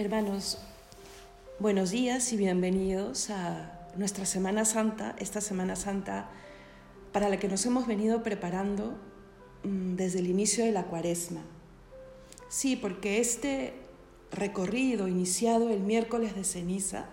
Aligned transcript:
Hermanos, 0.00 0.56
buenos 1.58 1.90
días 1.90 2.32
y 2.32 2.38
bienvenidos 2.38 3.28
a 3.28 3.86
nuestra 3.96 4.24
Semana 4.24 4.64
Santa, 4.64 5.14
esta 5.18 5.42
Semana 5.42 5.76
Santa 5.76 6.30
para 7.12 7.28
la 7.28 7.38
que 7.38 7.48
nos 7.48 7.66
hemos 7.66 7.86
venido 7.86 8.22
preparando 8.22 8.96
mm, 9.62 9.96
desde 9.96 10.20
el 10.20 10.28
inicio 10.28 10.64
de 10.64 10.72
la 10.72 10.84
cuaresma. 10.84 11.42
Sí, 12.48 12.76
porque 12.76 13.20
este 13.20 13.74
recorrido 14.32 15.06
iniciado 15.06 15.68
el 15.68 15.80
miércoles 15.80 16.34
de 16.34 16.44
ceniza 16.44 17.04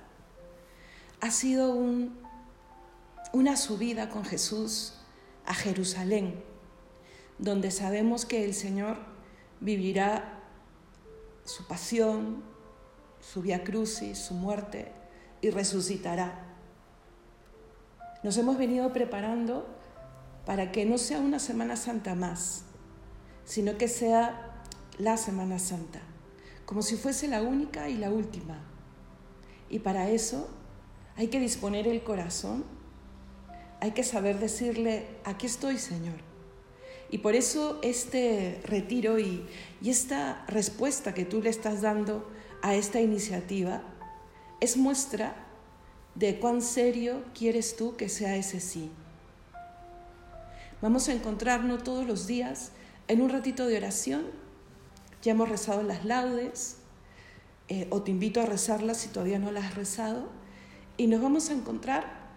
ha 1.19 1.31
sido 1.31 1.77
una 3.33 3.57
subida 3.57 4.07
con 4.07 4.23
Jesús 4.23 4.93
a 5.45 5.53
Jerusalén, 5.53 6.41
donde 7.37 7.69
sabemos 7.69 8.25
que 8.25 8.45
el 8.45 8.53
Señor 8.53 8.97
vivirá 9.59 10.39
su 11.43 11.67
pasión, 11.67 12.55
su 13.19 13.41
via 13.41 13.63
crucis, 13.63 14.17
su 14.17 14.33
muerte, 14.33 14.91
y 15.41 15.49
resucitará. 15.49 16.43
Nos 18.23 18.37
hemos 18.37 18.57
venido 18.57 18.91
preparando 18.93 19.67
para 20.45 20.71
que 20.71 20.85
no 20.85 20.97
sea 20.97 21.19
una 21.19 21.39
Semana 21.39 21.75
Santa 21.75 22.15
más, 22.15 22.63
sino 23.45 23.77
que 23.77 23.87
sea 23.87 24.63
la 24.97 25.17
Semana 25.17 25.59
Santa, 25.59 25.99
como 26.65 26.81
si 26.81 26.95
fuese 26.95 27.27
la 27.27 27.41
única 27.41 27.89
y 27.89 27.97
la 27.97 28.09
última. 28.09 28.59
Y 29.69 29.79
para 29.79 30.09
eso 30.09 30.49
hay 31.15 31.27
que 31.27 31.39
disponer 31.39 31.87
el 31.87 32.03
corazón, 32.03 32.65
hay 33.79 33.91
que 33.91 34.03
saber 34.03 34.39
decirle, 34.39 35.07
aquí 35.23 35.45
estoy 35.45 35.77
Señor. 35.77 36.25
Y 37.09 37.19
por 37.19 37.35
eso 37.35 37.79
este 37.83 38.61
retiro 38.65 39.19
y, 39.19 39.45
y 39.81 39.89
esta 39.89 40.43
respuesta 40.47 41.13
que 41.13 41.23
tú 41.25 41.41
le 41.41 41.49
estás 41.49 41.81
dando 41.81 42.29
a 42.61 42.75
esta 42.75 43.01
iniciativa 43.01 43.81
es 44.59 44.77
muestra 44.77 45.35
de 46.15 46.39
cuán 46.39 46.61
serio 46.61 47.23
quieres 47.33 47.75
tú 47.75 47.95
que 47.95 48.09
sea 48.09 48.35
ese 48.37 48.59
sí. 48.59 48.89
Vamos 50.81 51.09
a 51.09 51.13
encontrarnos 51.13 51.83
todos 51.83 52.05
los 52.05 52.27
días 52.27 52.71
en 53.07 53.21
un 53.21 53.29
ratito 53.29 53.67
de 53.67 53.77
oración. 53.77 54.25
Ya 55.21 55.31
hemos 55.31 55.49
rezado 55.49 55.83
las 55.83 56.05
laudes, 56.05 56.77
eh, 57.67 57.87
o 57.89 58.01
te 58.01 58.11
invito 58.11 58.41
a 58.41 58.45
rezarlas 58.45 58.97
si 58.97 59.09
todavía 59.09 59.39
no 59.39 59.51
las 59.51 59.65
has 59.65 59.75
rezado, 59.75 60.27
y 60.97 61.07
nos 61.07 61.21
vamos 61.21 61.49
a 61.49 61.53
encontrar 61.53 62.27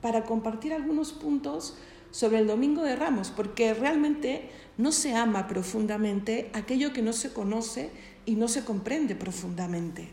para 0.00 0.24
compartir 0.24 0.72
algunos 0.72 1.12
puntos 1.12 1.76
sobre 2.10 2.38
el 2.38 2.46
Domingo 2.46 2.82
de 2.82 2.96
Ramos, 2.96 3.30
porque 3.30 3.74
realmente 3.74 4.50
no 4.78 4.92
se 4.92 5.14
ama 5.14 5.48
profundamente 5.48 6.50
aquello 6.54 6.92
que 6.92 7.02
no 7.02 7.12
se 7.12 7.32
conoce 7.32 7.90
y 8.26 8.34
no 8.34 8.48
se 8.48 8.64
comprende 8.64 9.14
profundamente. 9.14 10.12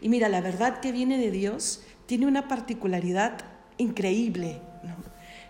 Y 0.00 0.08
mira, 0.08 0.28
la 0.28 0.40
verdad 0.40 0.80
que 0.80 0.90
viene 0.90 1.18
de 1.18 1.30
Dios 1.30 1.82
tiene 2.06 2.26
una 2.26 2.48
particularidad 2.48 3.38
increíble, 3.78 4.60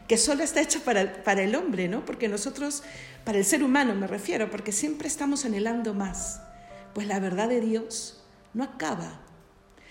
que 0.09 0.19
solo 0.19 0.43
está 0.43 0.61
hecha 0.61 0.81
para, 0.81 1.23
para 1.23 1.43
el 1.43 1.55
hombre, 1.55 1.89
¿no? 1.89 2.05
porque 2.05 2.29
nosotros, 2.29 2.83
para 3.25 3.39
el 3.39 3.45
ser 3.45 3.63
humano 3.63 3.95
me 3.95 4.07
refiero, 4.07 4.51
porque 4.51 4.73
siempre 4.73 5.09
estamos 5.09 5.47
anhelando 5.47 5.95
más. 5.95 6.43
Pues 6.93 7.07
la 7.07 7.19
verdad 7.21 7.49
de 7.49 7.61
Dios 7.63 8.23
no 8.53 8.65
acaba. 8.65 9.21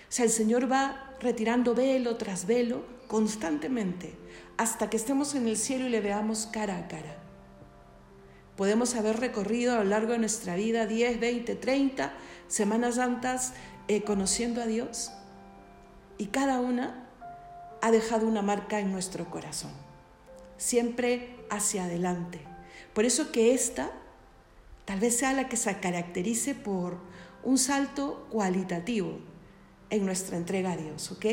O 0.08 0.14
sea, 0.14 0.24
el 0.24 0.30
Señor 0.30 0.70
va 0.70 1.16
retirando 1.20 1.74
velo 1.74 2.16
tras 2.16 2.46
velo 2.46 2.84
constantemente 3.08 4.14
hasta 4.56 4.88
que 4.88 4.96
estemos 4.96 5.34
en 5.34 5.48
el 5.48 5.56
cielo 5.56 5.86
y 5.86 5.90
le 5.90 6.00
veamos 6.00 6.46
cara 6.46 6.76
a 6.78 6.86
cara. 6.86 7.21
Podemos 8.56 8.94
haber 8.94 9.18
recorrido 9.18 9.74
a 9.74 9.78
lo 9.78 9.84
largo 9.84 10.12
de 10.12 10.18
nuestra 10.18 10.56
vida 10.56 10.86
10, 10.86 11.20
20, 11.20 11.54
30 11.54 12.12
Semanas 12.48 12.96
Santas 12.96 13.54
eh, 13.88 14.02
conociendo 14.02 14.60
a 14.60 14.66
Dios 14.66 15.10
y 16.18 16.26
cada 16.26 16.60
una 16.60 17.08
ha 17.80 17.90
dejado 17.90 18.28
una 18.28 18.42
marca 18.42 18.78
en 18.78 18.92
nuestro 18.92 19.30
corazón, 19.30 19.72
siempre 20.56 21.34
hacia 21.50 21.84
adelante. 21.84 22.40
Por 22.92 23.04
eso 23.04 23.32
que 23.32 23.54
esta 23.54 23.90
tal 24.84 25.00
vez 25.00 25.16
sea 25.16 25.32
la 25.32 25.48
que 25.48 25.56
se 25.56 25.80
caracterice 25.80 26.54
por 26.54 26.98
un 27.42 27.58
salto 27.58 28.26
cualitativo 28.30 29.18
en 29.90 30.04
nuestra 30.04 30.36
entrega 30.36 30.72
a 30.72 30.76
Dios, 30.76 31.10
¿ok? 31.12 31.26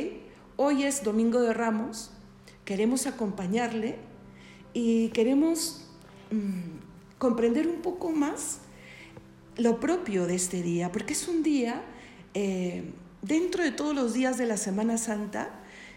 Hoy 0.56 0.84
es 0.84 1.04
Domingo 1.04 1.42
de 1.42 1.54
Ramos, 1.54 2.12
queremos 2.66 3.08
acompañarle 3.08 3.98
y 4.74 5.10
queremos 5.10 5.88
mm, 6.32 6.79
comprender 7.20 7.68
un 7.68 7.82
poco 7.82 8.10
más 8.10 8.60
lo 9.58 9.80
propio 9.80 10.26
de 10.26 10.36
este 10.36 10.64
día, 10.64 10.92
porque 10.92 11.14
es 11.14 11.28
un 11.28 11.44
día 11.44 11.84
eh, 12.34 12.86
dentro 13.22 13.64
de 13.64 13.72
todos 13.72 13.94
los 13.94 14.14
días 14.14 14.38
de 14.38 14.48
la 14.48 14.58
Semana 14.58 14.98
Santa 14.98 15.50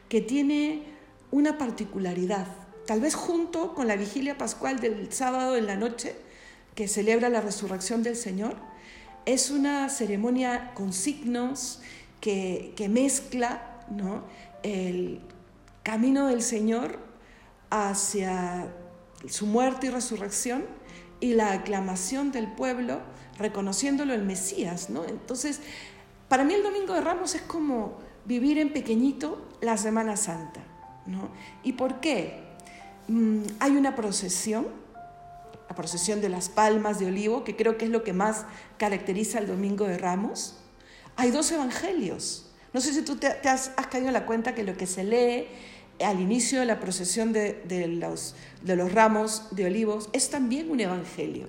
que 0.09 0.21
tiene 0.21 0.83
una 1.31 1.56
particularidad, 1.56 2.47
tal 2.87 3.00
vez 3.00 3.15
junto 3.15 3.72
con 3.75 3.87
la 3.87 3.97
vigilia 3.97 4.37
pascual 4.37 4.81
del 4.81 5.10
sábado 5.12 5.56
en 5.56 5.66
la 5.66 5.77
noche, 5.77 6.16
que 6.75 6.88
celebra 6.88 7.28
la 7.28 7.41
resurrección 7.41 8.03
del 8.03 8.16
Señor, 8.16 8.56
es 9.25 9.50
una 9.50 9.89
ceremonia 9.89 10.72
con 10.75 10.93
signos 10.93 11.81
que, 12.21 12.72
que 12.77 12.89
mezcla 12.89 13.84
¿no? 13.89 14.25
el 14.65 15.21
camino 15.84 16.27
del 16.27 16.43
Señor 16.43 16.99
hacia 17.71 18.72
su 19.28 19.47
muerte 19.47 19.87
y 19.87 19.91
resurrección 19.91 20.65
y 21.22 21.34
la 21.34 21.53
aclamación 21.53 22.33
del 22.33 22.49
pueblo 22.49 23.00
reconociéndolo 23.38 24.12
el 24.12 24.25
Mesías, 24.25 24.91
¿no? 24.91 25.05
Entonces, 25.05 25.60
para 26.28 26.43
mí 26.43 26.53
el 26.53 26.65
Domingo 26.65 26.94
de 26.94 27.00
Ramos 27.00 27.37
es 27.37 27.43
como 27.43 27.99
vivir 28.25 28.59
en 28.59 28.72
pequeñito 28.72 29.49
la 29.60 29.77
Semana 29.77 30.16
Santa, 30.16 30.60
¿no? 31.06 31.31
¿Y 31.62 31.75
por 31.75 32.00
qué? 32.00 32.43
Mm, 33.06 33.43
hay 33.60 33.77
una 33.77 33.94
procesión, 33.94 34.66
la 35.69 35.77
procesión 35.77 36.21
de 36.21 36.28
las 36.28 36.49
palmas 36.49 36.99
de 36.99 37.06
olivo, 37.06 37.44
que 37.44 37.54
creo 37.54 37.78
que 37.78 37.84
es 37.84 37.91
lo 37.93 38.03
que 38.03 38.12
más 38.12 38.44
caracteriza 38.77 39.39
el 39.39 39.47
Domingo 39.47 39.87
de 39.87 39.99
Ramos. 39.99 40.56
Hay 41.15 41.31
dos 41.31 41.53
evangelios. 41.53 42.50
No 42.72 42.81
sé 42.81 42.93
si 42.93 43.03
tú 43.03 43.15
te, 43.15 43.28
has, 43.28 43.71
has 43.77 43.87
caído 43.87 44.09
en 44.09 44.15
la 44.15 44.27
cuenta 44.27 44.56
que 44.56 44.65
lo 44.65 44.77
que 44.77 44.89
se 44.89 45.04
lee 45.04 45.47
al 46.04 46.20
inicio 46.20 46.60
de 46.60 46.66
la 46.66 46.80
procesión 46.80 47.32
de, 47.32 47.62
los, 47.98 48.34
de 48.62 48.76
los 48.76 48.92
ramos 48.92 49.48
de 49.50 49.66
olivos 49.66 50.08
es 50.12 50.30
también 50.30 50.70
un 50.70 50.80
evangelio. 50.80 51.48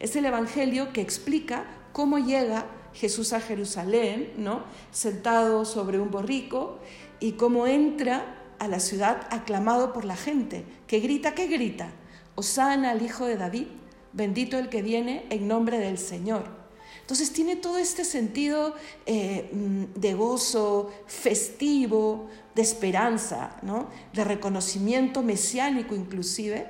Es 0.00 0.16
el 0.16 0.24
evangelio 0.24 0.92
que 0.92 1.00
explica 1.00 1.64
cómo 1.92 2.18
llega 2.18 2.66
Jesús 2.92 3.32
a 3.32 3.40
Jerusalén, 3.40 4.32
¿no? 4.36 4.64
sentado 4.90 5.64
sobre 5.64 5.98
un 5.98 6.10
borrico, 6.10 6.78
y 7.20 7.32
cómo 7.32 7.66
entra 7.66 8.36
a 8.58 8.68
la 8.68 8.80
ciudad 8.80 9.26
aclamado 9.30 9.92
por 9.92 10.04
la 10.04 10.16
gente, 10.16 10.64
que 10.86 11.00
grita, 11.00 11.34
¿qué 11.34 11.46
grita? 11.46 11.90
Osana 12.34 12.90
al 12.90 13.02
Hijo 13.02 13.26
de 13.26 13.36
David, 13.36 13.66
bendito 14.12 14.58
el 14.58 14.68
que 14.68 14.82
viene 14.82 15.26
en 15.30 15.48
nombre 15.48 15.78
del 15.78 15.98
Señor. 15.98 16.63
Entonces 17.04 17.34
tiene 17.34 17.56
todo 17.56 17.76
este 17.76 18.02
sentido 18.02 18.74
eh, 19.04 19.50
mm, 19.52 20.00
de 20.00 20.14
gozo, 20.14 20.90
festivo, 21.06 22.30
de 22.54 22.62
esperanza, 22.62 23.58
¿no? 23.60 23.90
de 24.14 24.24
reconocimiento 24.24 25.22
mesiánico 25.22 25.94
inclusive. 25.94 26.66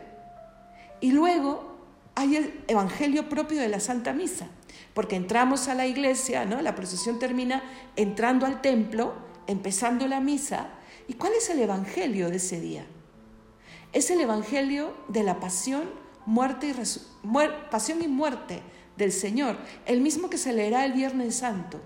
Y 1.00 1.12
luego 1.12 1.76
hay 2.16 2.34
el 2.34 2.64
Evangelio 2.66 3.28
propio 3.28 3.60
de 3.60 3.68
la 3.68 3.78
Santa 3.78 4.12
Misa, 4.12 4.48
porque 4.92 5.14
entramos 5.14 5.68
a 5.68 5.76
la 5.76 5.86
iglesia, 5.86 6.44
¿no? 6.44 6.60
la 6.62 6.74
procesión 6.74 7.20
termina 7.20 7.62
entrando 7.94 8.44
al 8.44 8.60
templo, 8.60 9.14
empezando 9.46 10.08
la 10.08 10.18
misa. 10.18 10.66
¿Y 11.06 11.14
cuál 11.14 11.34
es 11.34 11.48
el 11.48 11.60
Evangelio 11.60 12.28
de 12.28 12.38
ese 12.38 12.60
día? 12.60 12.84
Es 13.92 14.10
el 14.10 14.20
Evangelio 14.20 14.94
de 15.06 15.22
la 15.22 15.38
pasión, 15.38 15.84
muerte 16.26 16.74
y, 16.74 17.70
pasión 17.70 18.02
y 18.02 18.08
muerte 18.08 18.64
del 18.96 19.12
Señor, 19.12 19.56
el 19.86 20.00
mismo 20.00 20.30
que 20.30 20.38
se 20.38 20.52
leerá 20.52 20.84
el 20.84 20.92
Viernes 20.92 21.36
Santo. 21.36 21.80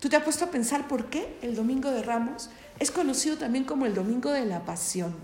¿Tú 0.00 0.08
te 0.08 0.16
has 0.16 0.22
puesto 0.22 0.44
a 0.44 0.50
pensar 0.50 0.86
por 0.86 1.06
qué 1.06 1.38
el 1.42 1.56
Domingo 1.56 1.90
de 1.90 2.02
Ramos 2.02 2.50
es 2.78 2.90
conocido 2.90 3.38
también 3.38 3.64
como 3.64 3.86
el 3.86 3.94
Domingo 3.94 4.30
de 4.30 4.44
la 4.44 4.64
Pasión? 4.64 5.14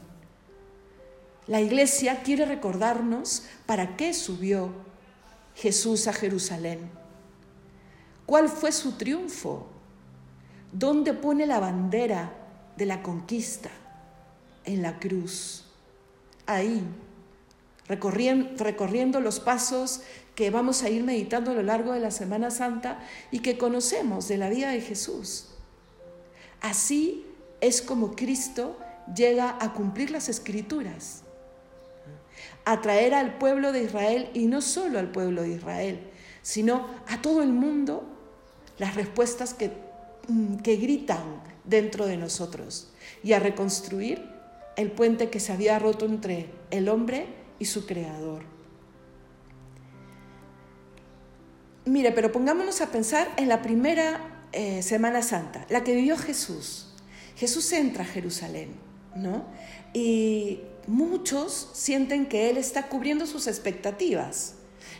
La 1.46 1.60
iglesia 1.60 2.22
quiere 2.22 2.44
recordarnos 2.44 3.44
para 3.66 3.96
qué 3.96 4.14
subió 4.14 4.70
Jesús 5.54 6.06
a 6.06 6.12
Jerusalén. 6.12 6.90
¿Cuál 8.24 8.48
fue 8.48 8.70
su 8.72 8.92
triunfo? 8.92 9.66
¿Dónde 10.72 11.12
pone 11.12 11.46
la 11.46 11.58
bandera 11.58 12.32
de 12.76 12.86
la 12.86 13.02
conquista? 13.02 13.70
En 14.64 14.82
la 14.82 14.98
cruz. 15.00 15.64
Ahí, 16.46 16.84
recorriendo, 17.90 19.20
los 19.20 19.40
pasos 19.40 20.02
que 20.36 20.50
vamos 20.50 20.84
a 20.84 20.88
ir 20.88 21.02
meditando 21.02 21.50
a 21.50 21.54
lo 21.54 21.62
largo 21.62 21.92
de 21.92 21.98
la 21.98 22.12
Semana 22.12 22.52
Santa 22.52 23.00
y 23.32 23.40
que 23.40 23.58
conocemos 23.58 24.28
de 24.28 24.38
la 24.38 24.48
vida 24.48 24.70
de 24.70 24.80
Jesús. 24.80 25.48
Así 26.60 27.26
es 27.60 27.82
como 27.82 28.14
Cristo 28.14 28.78
llega 29.14 29.56
a 29.60 29.72
cumplir 29.72 30.12
las 30.12 30.28
escrituras, 30.28 31.24
a 32.64 32.80
traer 32.80 33.12
al 33.12 33.38
pueblo 33.38 33.72
de 33.72 33.82
Israel 33.82 34.30
y 34.34 34.46
no 34.46 34.62
solo 34.62 35.00
al 35.00 35.10
pueblo 35.10 35.42
de 35.42 35.50
Israel, 35.50 36.00
sino 36.42 36.86
a 37.08 37.20
todo 37.20 37.42
el 37.42 37.52
mundo 37.52 38.04
las 38.78 38.94
respuestas 38.94 39.52
que, 39.52 39.72
mm, 40.28 40.58
que 40.58 40.76
gritan 40.76 41.42
dentro 41.64 42.06
de 42.06 42.16
nosotros 42.16 42.92
y 43.24 43.32
a 43.32 43.40
reconstruir 43.40 44.24
el 44.76 44.92
puente 44.92 45.28
que 45.28 45.40
se 45.40 45.52
había 45.52 45.78
roto 45.78 46.06
entre 46.06 46.50
el 46.70 46.88
hombre 46.88 47.39
y 47.60 47.66
su 47.66 47.86
creador. 47.86 48.42
Mire, 51.84 52.10
pero 52.10 52.32
pongámonos 52.32 52.80
a 52.80 52.90
pensar 52.90 53.28
en 53.36 53.48
la 53.48 53.62
primera 53.62 54.48
eh, 54.52 54.82
Semana 54.82 55.22
Santa, 55.22 55.64
la 55.68 55.84
que 55.84 55.94
vivió 55.94 56.16
Jesús. 56.16 56.88
Jesús 57.36 57.72
entra 57.72 58.02
a 58.02 58.06
Jerusalén, 58.06 58.74
¿no? 59.14 59.44
Y 59.92 60.60
muchos 60.86 61.70
sienten 61.72 62.26
que 62.26 62.50
Él 62.50 62.56
está 62.56 62.88
cubriendo 62.88 63.26
sus 63.26 63.46
expectativas. 63.46 64.54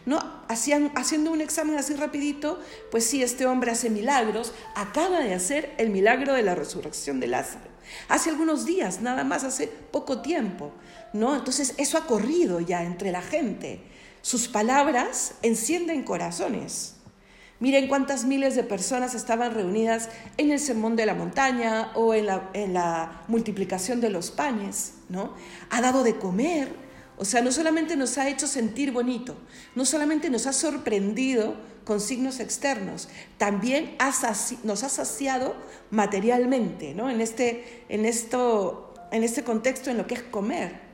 ¿no? 0.06 0.18
Hacían, 0.48 0.92
haciendo 0.94 1.30
un 1.30 1.40
examen 1.40 1.76
así 1.76 1.94
rapidito, 1.94 2.58
pues 2.90 3.04
sí, 3.04 3.22
este 3.22 3.46
hombre 3.46 3.70
hace 3.70 3.90
milagros, 3.90 4.52
acaba 4.74 5.20
de 5.20 5.34
hacer 5.34 5.74
el 5.78 5.90
milagro 5.90 6.32
de 6.32 6.42
la 6.42 6.54
resurrección 6.54 7.20
de 7.20 7.26
Lázaro. 7.26 7.70
Hace 8.08 8.30
algunos 8.30 8.66
días, 8.66 9.00
nada 9.02 9.24
más 9.24 9.44
hace 9.44 9.66
poco 9.66 10.22
tiempo, 10.22 10.72
¿no? 11.12 11.36
Entonces 11.36 11.74
eso 11.76 11.98
ha 11.98 12.06
corrido 12.06 12.60
ya 12.60 12.82
entre 12.82 13.12
la 13.12 13.22
gente. 13.22 13.80
Sus 14.22 14.48
palabras 14.48 15.34
encienden 15.42 16.02
corazones. 16.02 16.94
Miren 17.58 17.88
cuántas 17.88 18.24
miles 18.24 18.56
de 18.56 18.64
personas 18.64 19.14
estaban 19.14 19.54
reunidas 19.54 20.08
en 20.38 20.50
el 20.50 20.58
sermón 20.58 20.96
de 20.96 21.04
la 21.04 21.14
montaña 21.14 21.92
o 21.94 22.14
en 22.14 22.24
la, 22.26 22.48
en 22.54 22.72
la 22.72 23.22
multiplicación 23.28 24.00
de 24.00 24.08
los 24.08 24.30
panes, 24.30 24.94
¿no? 25.10 25.34
Ha 25.68 25.82
dado 25.82 26.02
de 26.02 26.16
comer, 26.16 26.74
o 27.18 27.26
sea, 27.26 27.42
no 27.42 27.52
solamente 27.52 27.96
nos 27.96 28.16
ha 28.16 28.30
hecho 28.30 28.46
sentir 28.46 28.92
bonito, 28.92 29.36
no 29.74 29.84
solamente 29.84 30.30
nos 30.30 30.46
ha 30.46 30.54
sorprendido 30.54 31.54
con 31.84 32.00
signos 32.00 32.40
externos, 32.40 33.10
también 33.36 33.94
nos 34.64 34.82
ha 34.82 34.88
saciado 34.88 35.54
materialmente, 35.90 36.94
¿no? 36.94 37.10
En 37.10 37.20
este, 37.20 37.84
en, 37.90 38.06
esto, 38.06 38.94
en 39.12 39.22
este 39.22 39.44
contexto, 39.44 39.90
en 39.90 39.98
lo 39.98 40.06
que 40.06 40.14
es 40.14 40.22
comer, 40.22 40.89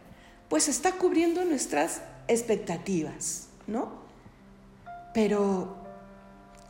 pues 0.48 0.68
está 0.68 0.92
cubriendo 0.92 1.44
nuestras 1.44 2.02
expectativas, 2.28 3.48
¿no? 3.66 3.90
Pero 5.12 5.76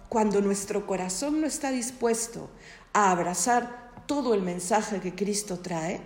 cuando 0.09 0.41
nuestro 0.41 0.87
corazón 0.87 1.41
no 1.41 1.47
está 1.47 1.71
dispuesto 1.71 2.49
a 2.93 3.11
abrazar 3.11 3.93
todo 4.07 4.35
el 4.35 4.43
mensaje 4.43 5.01
que 5.01 5.15
Cristo 5.15 5.59
trae, 5.59 6.01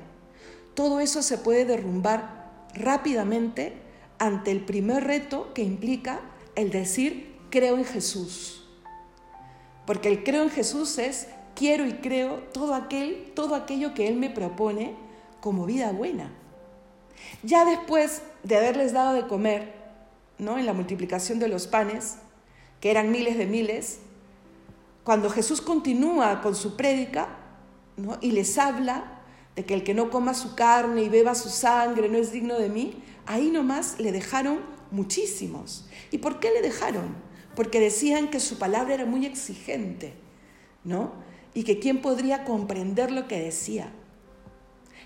todo 0.75 1.01
eso 1.01 1.23
se 1.23 1.39
puede 1.39 1.65
derrumbar 1.65 2.51
rápidamente 2.75 3.75
ante 4.19 4.51
el 4.51 4.65
primer 4.65 5.05
reto 5.05 5.53
que 5.55 5.63
implica 5.63 6.21
el 6.55 6.71
decir 6.71 7.37
creo 7.51 7.77
en 7.77 7.85
Jesús. 7.85 8.67
Porque 9.87 10.09
el 10.09 10.25
creo 10.25 10.43
en 10.43 10.51
Jesús 10.51 10.99
es 10.99 11.27
quiero 11.55 11.87
y 11.87 11.95
creo 11.95 12.37
todo 12.53 12.75
aquel, 12.75 13.33
todo 13.35 13.55
aquello 13.55 13.93
que 13.93 14.09
él 14.09 14.17
me 14.17 14.31
propone 14.31 14.95
como 15.41 15.67
vida 15.67 15.93
buena. 15.93 16.31
Ya 17.43 17.65
después 17.65 18.23
de 18.43 18.57
haberles 18.57 18.93
dado 18.93 19.15
de 19.15 19.27
comer, 19.27 19.75
¿no? 20.39 20.59
En 20.59 20.67
la 20.67 20.73
multiplicación 20.73 21.39
de 21.39 21.49
los 21.49 21.67
panes, 21.67 22.17
que 22.81 22.91
eran 22.91 23.11
miles 23.11 23.37
de 23.37 23.47
miles, 23.47 24.01
cuando 25.05 25.31
Jesús 25.31 25.61
continúa 25.61 26.41
con 26.41 26.55
su 26.55 26.77
prédica 26.77 27.29
¿no? 27.97 28.19
y 28.21 28.33
les 28.33 28.59
habla 28.59 29.21
de 29.57 29.65
que 29.65 29.75
el 29.75 29.83
que 29.83 29.95
no 29.95 30.11
coma 30.11 30.35
su 30.35 30.55
carne 30.55 31.03
y 31.03 31.09
beba 31.09 31.35
su 31.35 31.49
sangre 31.49 32.09
no 32.09 32.19
es 32.19 32.33
digno 32.33 32.59
de 32.59 32.69
mí, 32.69 33.03
ahí 33.27 33.51
nomás 33.51 33.99
le 33.99 34.13
dejaron 34.13 34.61
muchísimos. 34.91 35.89
¿Y 36.11 36.19
por 36.19 36.41
qué 36.41 36.51
le 36.51 36.63
dejaron? 36.63 37.17
Porque 37.57 37.81
decían 37.81 38.29
que 38.29 38.41
su 38.41 38.59
palabra 38.59 38.95
era 38.95 39.07
muy 39.07 39.27
exigente, 39.27 40.15
¿no? 40.85 41.13
Y 41.55 41.65
que 41.65 41.79
quién 41.79 42.01
podría 42.01 42.45
comprender 42.45 43.11
lo 43.11 43.27
que 43.27 43.41
decía. 43.41 43.93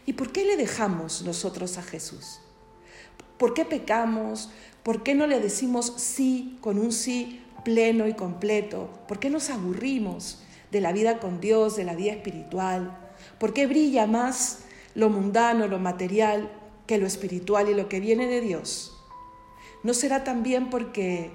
¿Y 0.06 0.15
por 0.15 0.33
qué 0.33 0.45
le 0.45 0.56
dejamos 0.56 1.23
nosotros 1.23 1.79
a 1.79 1.83
Jesús? 1.83 2.41
¿Por 3.39 3.55
qué 3.55 3.65
pecamos? 3.65 4.51
¿Por 4.83 5.03
qué 5.03 5.15
no 5.15 5.27
le 5.27 5.41
decimos 5.41 5.95
sí 5.97 6.59
con 6.61 6.79
un 6.79 6.93
sí 6.93 7.43
pleno 7.65 8.06
y 8.06 8.15
completo? 8.15 8.91
¿Por 9.09 9.19
qué 9.19 9.31
nos 9.31 9.51
aburrimos 9.51 10.43
de 10.71 10.81
la 10.81 10.93
vida 10.93 11.19
con 11.19 11.41
Dios, 11.41 11.77
de 11.77 11.85
la 11.85 11.95
vida 11.95 12.12
espiritual? 12.12 12.99
¿Por 13.39 13.55
qué 13.55 13.67
brilla 13.67 14.06
más 14.06 14.61
lo 14.95 15.09
mundano, 15.09 15.67
lo 15.67 15.79
material, 15.79 16.53
que 16.87 16.99
lo 16.99 17.06
espiritual 17.06 17.69
y 17.71 17.75
lo 17.75 17.89
que 17.89 18.01
viene 18.01 18.27
de 18.27 18.41
Dios? 18.41 18.93
¿No 19.83 19.95
será 19.95 20.25
también 20.25 20.71
porque 20.71 21.31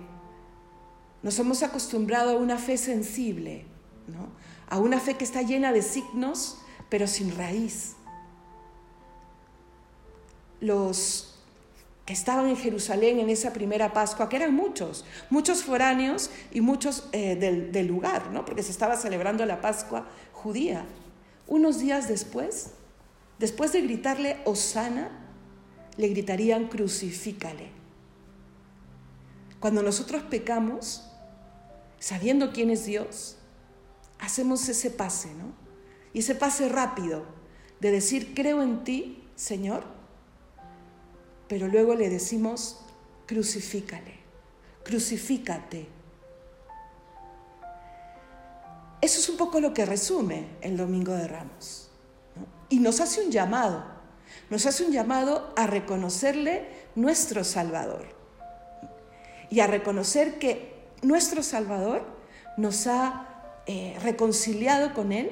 nos 1.21 1.37
hemos 1.39 1.63
acostumbrado 1.63 2.31
a 2.31 2.39
una 2.39 2.57
fe 2.57 2.77
sensible, 2.77 3.65
¿no? 4.07 4.29
a 4.69 4.77
una 4.77 4.99
fe 4.99 5.15
que 5.15 5.23
está 5.23 5.41
llena 5.41 5.73
de 5.73 5.81
signos, 5.81 6.59
pero 6.89 7.07
sin 7.07 7.35
raíz? 7.35 7.95
Los 10.59 11.29
que 12.09 12.13
estaban 12.13 12.47
en 12.47 12.57
Jerusalén 12.57 13.19
en 13.19 13.29
esa 13.29 13.53
primera 13.53 13.93
Pascua, 13.93 14.29
que 14.29 14.35
eran 14.37 14.55
muchos, 14.55 15.05
muchos 15.29 15.63
foráneos 15.63 16.31
y 16.51 16.59
muchos 16.59 17.07
eh, 17.11 17.35
del, 17.35 17.85
lugar, 17.85 18.31
¿no? 18.31 18.45
porque 18.45 18.63
se 18.63 18.71
estaba 18.71 18.97
celebrando 18.97 19.45
la 19.45 19.61
Pascua 19.61 20.07
judía. 20.33 20.87
Unos 21.45 21.77
días 21.77 22.07
después, 22.07 22.71
después 23.37 23.73
de 23.73 23.81
gritarle 23.81 24.37
Osana, 24.45 25.11
le 25.97 26.07
gritarían 26.07 26.67
crucifícale. 26.67 27.69
Cuando 29.59 29.83
nosotros 29.83 30.23
pecamos, 30.23 31.03
sabiendo 31.99 32.53
quién 32.53 32.71
es 32.71 32.85
Dios, 32.85 33.37
hacemos 34.17 34.67
ese 34.67 34.89
pase, 34.89 35.29
¿no? 35.35 35.53
Y 36.11 36.19
ese 36.21 36.33
pase 36.33 36.69
rápido 36.69 37.23
de 37.81 37.91
decir, 37.91 38.33
creo 38.33 38.63
en 38.63 38.83
ti, 38.83 39.23
Señor, 39.35 39.98
pero 41.49 41.67
luego 41.67 41.95
le 41.95 42.09
decimos, 42.09 42.79
crucifícale, 43.25 44.13
crucifícate. 44.83 45.87
Eso 49.01 49.19
es 49.19 49.27
un 49.29 49.35
poco 49.35 49.59
lo 49.59 49.73
que 49.73 49.85
resume 49.85 50.45
el 50.61 50.77
Domingo 50.77 51.13
de 51.13 51.27
Ramos. 51.27 51.89
Y 52.69 52.79
nos 52.79 53.01
hace 53.01 53.25
un 53.25 53.31
llamado, 53.31 53.83
nos 54.51 54.67
hace 54.67 54.85
un 54.85 54.91
llamado 54.91 55.51
a 55.57 55.65
reconocerle 55.65 56.67
nuestro 56.95 57.43
Salvador 57.43 58.05
y 59.49 59.61
a 59.61 59.67
reconocer 59.67 60.37
que 60.37 60.75
nuestro 61.01 61.41
Salvador 61.41 62.05
nos 62.57 62.85
ha 62.85 63.27
eh, 63.65 63.97
reconciliado 64.03 64.93
con 64.93 65.11
Él 65.11 65.31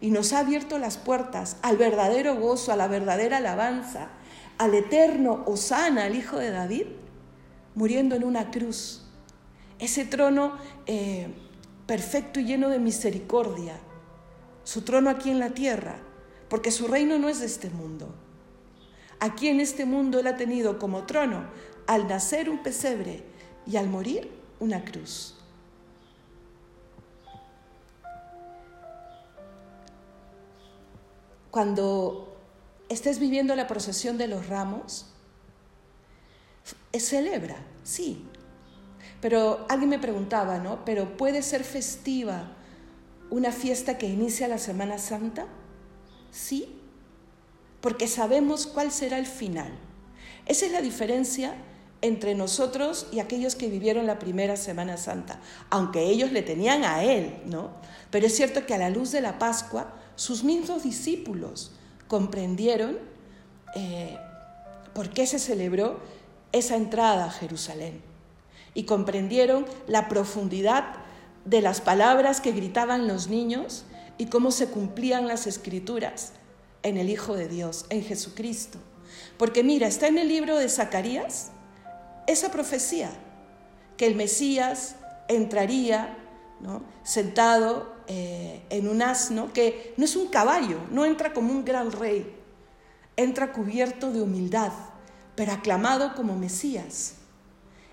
y 0.00 0.10
nos 0.10 0.32
ha 0.32 0.40
abierto 0.40 0.78
las 0.78 0.96
puertas 0.96 1.58
al 1.62 1.76
verdadero 1.76 2.34
gozo, 2.34 2.72
a 2.72 2.76
la 2.76 2.88
verdadera 2.88 3.36
alabanza, 3.36 4.08
al 4.58 4.74
eterno 4.74 5.42
Osana, 5.46 6.04
al 6.04 6.14
Hijo 6.14 6.38
de 6.38 6.50
David, 6.50 6.86
muriendo 7.74 8.14
en 8.14 8.24
una 8.24 8.50
cruz. 8.50 9.02
Ese 9.78 10.04
trono 10.04 10.56
eh, 10.86 11.28
perfecto 11.86 12.40
y 12.40 12.44
lleno 12.44 12.68
de 12.68 12.78
misericordia, 12.78 13.78
su 14.62 14.82
trono 14.82 15.10
aquí 15.10 15.30
en 15.30 15.40
la 15.40 15.50
tierra, 15.50 15.98
porque 16.48 16.70
su 16.70 16.86
reino 16.86 17.18
no 17.18 17.28
es 17.28 17.40
de 17.40 17.46
este 17.46 17.70
mundo. 17.70 18.14
Aquí 19.20 19.48
en 19.48 19.60
este 19.60 19.84
mundo 19.84 20.20
Él 20.20 20.26
ha 20.26 20.36
tenido 20.36 20.78
como 20.78 21.04
trono 21.04 21.44
al 21.86 22.08
nacer 22.08 22.48
un 22.48 22.62
pesebre 22.62 23.24
y 23.66 23.76
al 23.76 23.88
morir 23.88 24.30
una 24.60 24.84
cruz. 24.84 25.38
Cuando 31.50 32.33
estés 32.94 33.18
viviendo 33.18 33.54
la 33.54 33.66
procesión 33.66 34.16
de 34.16 34.28
los 34.28 34.48
ramos, 34.48 35.06
celebra, 37.00 37.56
sí. 37.82 38.24
Pero 39.20 39.66
alguien 39.68 39.90
me 39.90 39.98
preguntaba, 39.98 40.58
¿no? 40.58 40.84
¿Pero 40.84 41.16
puede 41.16 41.42
ser 41.42 41.64
festiva 41.64 42.52
una 43.30 43.52
fiesta 43.52 43.98
que 43.98 44.06
inicia 44.06 44.48
la 44.48 44.58
Semana 44.58 44.98
Santa? 44.98 45.46
Sí, 46.30 46.80
porque 47.80 48.06
sabemos 48.06 48.66
cuál 48.66 48.90
será 48.90 49.18
el 49.18 49.26
final. 49.26 49.72
Esa 50.46 50.66
es 50.66 50.72
la 50.72 50.82
diferencia 50.82 51.54
entre 52.02 52.34
nosotros 52.34 53.06
y 53.12 53.20
aquellos 53.20 53.54
que 53.54 53.68
vivieron 53.68 54.06
la 54.06 54.18
primera 54.18 54.56
Semana 54.56 54.98
Santa, 54.98 55.40
aunque 55.70 56.02
ellos 56.04 56.32
le 56.32 56.42
tenían 56.42 56.84
a 56.84 57.02
Él, 57.02 57.34
¿no? 57.46 57.70
Pero 58.10 58.26
es 58.26 58.36
cierto 58.36 58.66
que 58.66 58.74
a 58.74 58.78
la 58.78 58.90
luz 58.90 59.10
de 59.10 59.22
la 59.22 59.38
Pascua, 59.38 59.94
sus 60.16 60.44
mismos 60.44 60.82
discípulos 60.82 61.72
comprendieron 62.08 62.98
eh, 63.74 64.18
por 64.92 65.10
qué 65.10 65.26
se 65.26 65.38
celebró 65.38 66.00
esa 66.52 66.76
entrada 66.76 67.26
a 67.26 67.30
Jerusalén 67.30 68.00
y 68.74 68.84
comprendieron 68.84 69.66
la 69.86 70.08
profundidad 70.08 70.96
de 71.44 71.60
las 71.60 71.80
palabras 71.80 72.40
que 72.40 72.52
gritaban 72.52 73.06
los 73.06 73.28
niños 73.28 73.84
y 74.18 74.26
cómo 74.26 74.50
se 74.50 74.68
cumplían 74.68 75.26
las 75.26 75.46
escrituras 75.46 76.32
en 76.82 76.96
el 76.96 77.10
Hijo 77.10 77.34
de 77.34 77.48
Dios, 77.48 77.86
en 77.90 78.02
Jesucristo. 78.02 78.78
Porque 79.36 79.62
mira, 79.62 79.86
está 79.86 80.06
en 80.06 80.18
el 80.18 80.28
libro 80.28 80.56
de 80.56 80.68
Zacarías 80.68 81.50
esa 82.26 82.50
profecía, 82.50 83.10
que 83.96 84.06
el 84.06 84.14
Mesías 84.14 84.96
entraría 85.28 86.16
¿no? 86.60 86.82
sentado 87.02 87.93
eh, 88.06 88.62
en 88.70 88.88
un 88.88 89.02
asno 89.02 89.52
que 89.52 89.94
no 89.96 90.04
es 90.04 90.16
un 90.16 90.28
caballo, 90.28 90.78
no 90.90 91.04
entra 91.04 91.32
como 91.32 91.52
un 91.52 91.64
gran 91.64 91.92
rey, 91.92 92.34
entra 93.16 93.52
cubierto 93.52 94.10
de 94.10 94.22
humildad, 94.22 94.72
pero 95.34 95.52
aclamado 95.52 96.14
como 96.14 96.36
Mesías. 96.36 97.14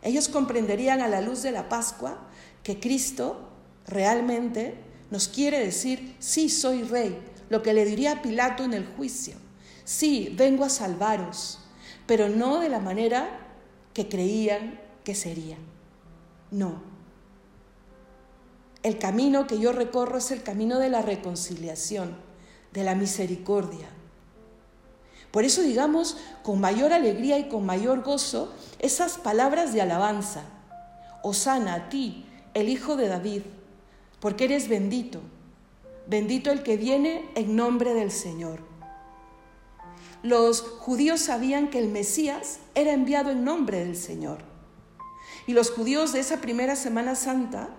Ellos 0.02 0.28
comprenderían 0.30 1.02
a 1.02 1.08
la 1.08 1.22
luz 1.22 1.44
de 1.44 1.52
la 1.52 1.70
Pascua 1.70 2.18
que 2.64 2.80
Cristo 2.80 3.50
realmente 3.88 4.76
nos 5.12 5.28
quiere 5.28 5.60
decir, 5.60 6.16
sí, 6.20 6.50
soy 6.50 6.84
rey, 6.84 7.18
lo 7.50 7.62
que 7.62 7.74
le 7.74 7.86
diría 7.86 8.14
a 8.14 8.22
Pilato 8.22 8.64
en 8.64 8.74
el 8.74 8.86
juicio, 8.86 9.36
sí, 9.84 10.34
vengo 10.38 10.64
a 10.64 10.70
salvaros, 10.70 11.60
pero 12.08 12.30
no 12.30 12.60
de 12.60 12.70
la 12.70 12.80
manera 12.80 13.40
que 13.94 14.08
creían 14.08 14.80
que 15.04 15.16
sería. 15.16 15.58
No. 16.50 16.91
El 18.84 18.98
camino 18.98 19.46
que 19.46 19.60
yo 19.60 19.72
recorro 19.72 20.18
es 20.18 20.32
el 20.32 20.42
camino 20.42 20.80
de 20.80 20.90
la 20.90 21.02
reconciliación, 21.02 22.16
de 22.74 22.84
la 22.84 22.96
misericordia. 22.96 23.88
Por 25.32 25.46
eso 25.46 25.62
digamos 25.62 26.18
con 26.44 26.60
mayor 26.60 26.92
alegría 26.92 27.38
y 27.38 27.48
con 27.48 27.66
mayor 27.66 28.04
gozo 28.04 28.54
esas 28.80 29.18
palabras 29.18 29.74
de 29.74 29.82
alabanza. 29.82 30.44
Osana 31.24 31.76
a 31.76 31.90
ti, 31.90 32.26
el 32.54 32.70
Hijo 32.70 32.96
de 32.96 33.08
David, 33.08 33.44
porque 34.20 34.46
eres 34.46 34.68
bendito, 34.68 35.22
bendito 36.08 36.52
el 36.52 36.64
que 36.64 36.76
viene 36.76 37.30
en 37.36 37.56
nombre 37.56 37.94
del 37.94 38.12
Señor. 38.12 38.60
Los 40.24 40.62
judíos 40.62 41.22
sabían 41.22 41.70
que 41.70 41.80
el 41.80 41.88
Mesías 41.88 42.60
era 42.76 42.92
enviado 42.92 43.32
en 43.32 43.44
nombre 43.44 43.86
del 43.86 43.96
Señor. 43.96 44.40
Y 45.48 45.54
los 45.54 45.72
judíos 45.72 46.14
de 46.14 46.20
esa 46.20 46.38
primera 46.42 46.76
Semana 46.76 47.16
Santa 47.16 47.70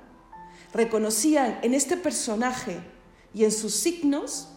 reconocían 0.72 1.58
en 1.62 1.74
este 1.74 1.96
personaje 1.96 2.80
y 3.34 3.44
en 3.44 3.52
sus 3.52 3.74
signos 3.74 4.48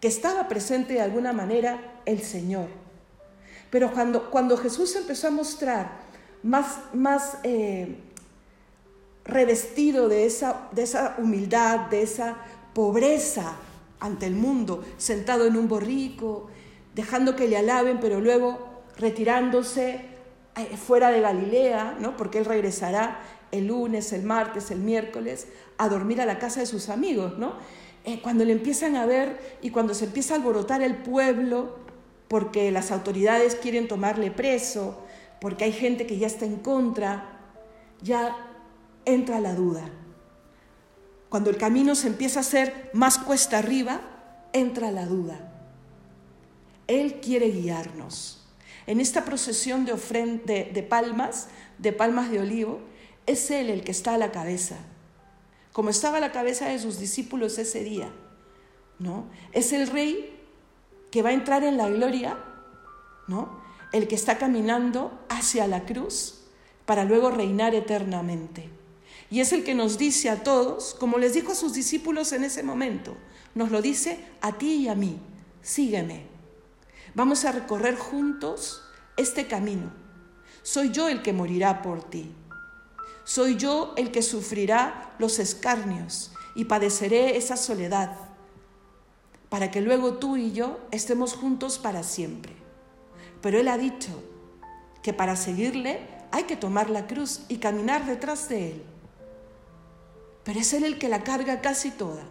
que 0.00 0.08
estaba 0.08 0.48
presente 0.48 0.94
de 0.94 1.00
alguna 1.00 1.32
manera 1.32 2.00
el 2.04 2.22
Señor. 2.22 2.68
Pero 3.70 3.90
cuando, 3.92 4.30
cuando 4.30 4.56
Jesús 4.56 4.94
empezó 4.96 5.28
a 5.28 5.30
mostrar 5.30 5.98
más, 6.42 6.78
más 6.92 7.38
eh, 7.42 7.96
revestido 9.24 10.08
de 10.08 10.26
esa, 10.26 10.68
de 10.72 10.82
esa 10.82 11.16
humildad, 11.18 11.88
de 11.88 12.02
esa 12.02 12.36
pobreza 12.74 13.56
ante 14.00 14.26
el 14.26 14.34
mundo, 14.34 14.84
sentado 14.98 15.46
en 15.46 15.56
un 15.56 15.68
borrico, 15.68 16.48
dejando 16.94 17.34
que 17.34 17.48
le 17.48 17.56
alaben, 17.56 17.98
pero 18.00 18.20
luego 18.20 18.82
retirándose 18.96 20.02
eh, 20.56 20.76
fuera 20.76 21.10
de 21.10 21.20
Galilea, 21.20 21.96
¿no? 21.98 22.16
porque 22.16 22.38
él 22.38 22.44
regresará 22.44 23.20
el 23.54 23.68
lunes, 23.68 24.12
el 24.12 24.24
martes, 24.24 24.70
el 24.70 24.80
miércoles, 24.80 25.46
a 25.78 25.88
dormir 25.88 26.20
a 26.20 26.26
la 26.26 26.38
casa 26.38 26.60
de 26.60 26.66
sus 26.66 26.88
amigos, 26.88 27.38
¿no? 27.38 27.54
Eh, 28.04 28.20
cuando 28.20 28.44
le 28.44 28.52
empiezan 28.52 28.96
a 28.96 29.06
ver 29.06 29.58
y 29.62 29.70
cuando 29.70 29.94
se 29.94 30.06
empieza 30.06 30.34
a 30.34 30.36
alborotar 30.38 30.82
el 30.82 30.96
pueblo, 30.96 31.76
porque 32.28 32.70
las 32.70 32.90
autoridades 32.90 33.54
quieren 33.54 33.86
tomarle 33.86 34.30
preso, 34.30 35.00
porque 35.40 35.64
hay 35.64 35.72
gente 35.72 36.06
que 36.06 36.18
ya 36.18 36.26
está 36.26 36.44
en 36.44 36.56
contra, 36.56 37.40
ya 38.02 38.36
entra 39.04 39.40
la 39.40 39.54
duda. 39.54 39.88
Cuando 41.28 41.50
el 41.50 41.56
camino 41.56 41.94
se 41.94 42.08
empieza 42.08 42.40
a 42.40 42.42
hacer 42.42 42.90
más 42.92 43.18
cuesta 43.18 43.58
arriba, 43.58 44.00
entra 44.52 44.90
la 44.90 45.06
duda. 45.06 45.52
Él 46.86 47.20
quiere 47.20 47.50
guiarnos. 47.50 48.46
En 48.86 49.00
esta 49.00 49.24
procesión 49.24 49.84
de, 49.86 49.94
de, 50.44 50.70
de 50.74 50.82
palmas, 50.82 51.48
de 51.78 51.92
palmas 51.92 52.30
de 52.30 52.40
olivo, 52.40 52.80
es 53.26 53.50
Él 53.50 53.70
el 53.70 53.84
que 53.84 53.92
está 53.92 54.14
a 54.14 54.18
la 54.18 54.32
cabeza, 54.32 54.76
como 55.72 55.90
estaba 55.90 56.18
a 56.18 56.20
la 56.20 56.32
cabeza 56.32 56.68
de 56.68 56.78
sus 56.78 56.98
discípulos 56.98 57.58
ese 57.58 57.82
día. 57.82 58.10
¿no? 58.98 59.26
Es 59.52 59.72
el 59.72 59.86
rey 59.86 60.40
que 61.10 61.22
va 61.22 61.30
a 61.30 61.34
entrar 61.34 61.64
en 61.64 61.76
la 61.76 61.88
gloria, 61.88 62.38
¿no? 63.26 63.62
el 63.92 64.08
que 64.08 64.14
está 64.14 64.38
caminando 64.38 65.24
hacia 65.28 65.66
la 65.66 65.84
cruz 65.84 66.40
para 66.86 67.04
luego 67.04 67.30
reinar 67.30 67.74
eternamente. 67.74 68.68
Y 69.30 69.40
es 69.40 69.52
el 69.52 69.64
que 69.64 69.74
nos 69.74 69.98
dice 69.98 70.30
a 70.30 70.42
todos, 70.42 70.94
como 70.94 71.18
les 71.18 71.34
dijo 71.34 71.52
a 71.52 71.56
sus 71.56 71.72
discípulos 71.72 72.32
en 72.32 72.44
ese 72.44 72.62
momento, 72.62 73.16
nos 73.54 73.70
lo 73.70 73.80
dice 73.80 74.18
a 74.40 74.52
ti 74.52 74.74
y 74.74 74.88
a 74.88 74.94
mí, 74.94 75.18
sígueme. 75.62 76.26
Vamos 77.14 77.44
a 77.44 77.52
recorrer 77.52 77.96
juntos 77.96 78.82
este 79.16 79.46
camino. 79.46 79.92
Soy 80.62 80.90
yo 80.90 81.08
el 81.08 81.22
que 81.22 81.32
morirá 81.32 81.82
por 81.82 82.02
ti. 82.02 82.32
Soy 83.24 83.56
yo 83.56 83.94
el 83.96 84.10
que 84.10 84.22
sufrirá 84.22 85.14
los 85.18 85.38
escarnios 85.38 86.32
y 86.54 86.66
padeceré 86.66 87.36
esa 87.36 87.56
soledad, 87.56 88.16
para 89.48 89.70
que 89.70 89.80
luego 89.80 90.14
tú 90.14 90.36
y 90.36 90.52
yo 90.52 90.78
estemos 90.90 91.34
juntos 91.34 91.78
para 91.78 92.02
siempre. 92.02 92.52
Pero 93.40 93.58
Él 93.58 93.68
ha 93.68 93.78
dicho 93.78 94.22
que 95.02 95.12
para 95.12 95.36
seguirle 95.36 96.00
hay 96.32 96.44
que 96.44 96.56
tomar 96.56 96.90
la 96.90 97.06
cruz 97.06 97.42
y 97.48 97.58
caminar 97.58 98.04
detrás 98.06 98.48
de 98.48 98.72
Él. 98.72 98.82
Pero 100.44 100.60
es 100.60 100.72
Él 100.74 100.84
el 100.84 100.98
que 100.98 101.08
la 101.08 101.24
carga 101.24 101.60
casi 101.60 101.90
toda. 101.90 102.24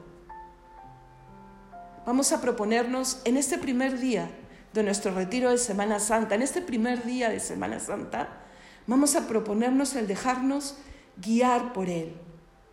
Vamos 2.05 2.31
a 2.33 2.41
proponernos 2.41 3.21
en 3.25 3.37
este 3.37 3.57
primer 3.57 3.99
día 3.99 4.29
de 4.73 4.83
nuestro 4.83 5.13
retiro 5.13 5.49
de 5.49 5.57
Semana 5.57 5.99
Santa, 5.99 6.35
en 6.35 6.41
este 6.41 6.61
primer 6.61 7.03
día 7.03 7.29
de 7.29 7.39
Semana 7.39 7.79
Santa, 7.79 8.42
Vamos 8.85 9.15
a 9.15 9.27
proponernos 9.27 9.95
el 9.95 10.07
dejarnos 10.07 10.75
guiar 11.21 11.73
por 11.73 11.89
Él, 11.89 12.13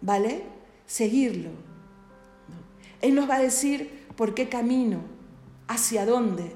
¿vale? 0.00 0.43
Seguirlo. 0.87 1.50
Él 3.00 3.14
nos 3.14 3.31
va 3.31 3.37
a 3.37 3.40
decir 3.40 4.07
por 4.17 4.35
qué 4.35 4.49
camino, 4.49 5.02
hacia 5.69 6.05
dónde. 6.05 6.52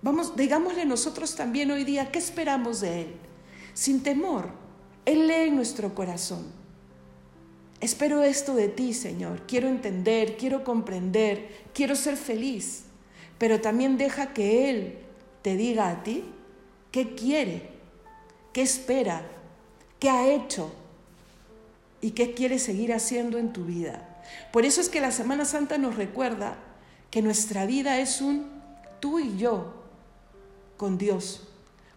Vamos, 0.00 0.34
digámosle 0.34 0.86
nosotros 0.86 1.36
también 1.36 1.70
hoy 1.70 1.84
día 1.84 2.10
qué 2.10 2.18
esperamos 2.18 2.80
de 2.80 3.02
Él. 3.02 3.14
Sin 3.74 4.02
temor, 4.02 4.48
Él 5.04 5.26
lee 5.26 5.50
nuestro 5.50 5.94
corazón. 5.94 6.46
Espero 7.80 8.22
esto 8.22 8.54
de 8.54 8.68
ti, 8.68 8.94
Señor. 8.94 9.42
Quiero 9.46 9.68
entender, 9.68 10.38
quiero 10.38 10.64
comprender, 10.64 11.66
quiero 11.74 11.94
ser 11.94 12.16
feliz. 12.16 12.84
Pero 13.36 13.60
también 13.60 13.98
deja 13.98 14.32
que 14.32 14.70
Él 14.70 14.98
te 15.42 15.56
diga 15.56 15.90
a 15.90 16.02
ti 16.02 16.24
qué 16.90 17.14
quiere 17.14 17.75
qué 18.56 18.62
espera, 18.62 19.20
qué 19.98 20.08
ha 20.08 20.28
hecho 20.32 20.72
y 22.00 22.12
qué 22.12 22.32
quiere 22.32 22.58
seguir 22.58 22.94
haciendo 22.94 23.36
en 23.36 23.52
tu 23.52 23.66
vida. 23.66 24.22
Por 24.50 24.64
eso 24.64 24.80
es 24.80 24.88
que 24.88 25.02
la 25.02 25.12
Semana 25.12 25.44
Santa 25.44 25.76
nos 25.76 25.96
recuerda 25.96 26.56
que 27.10 27.20
nuestra 27.20 27.66
vida 27.66 27.98
es 27.98 28.22
un 28.22 28.48
tú 28.98 29.18
y 29.18 29.36
yo 29.36 29.74
con 30.78 30.96
Dios, 30.96 31.46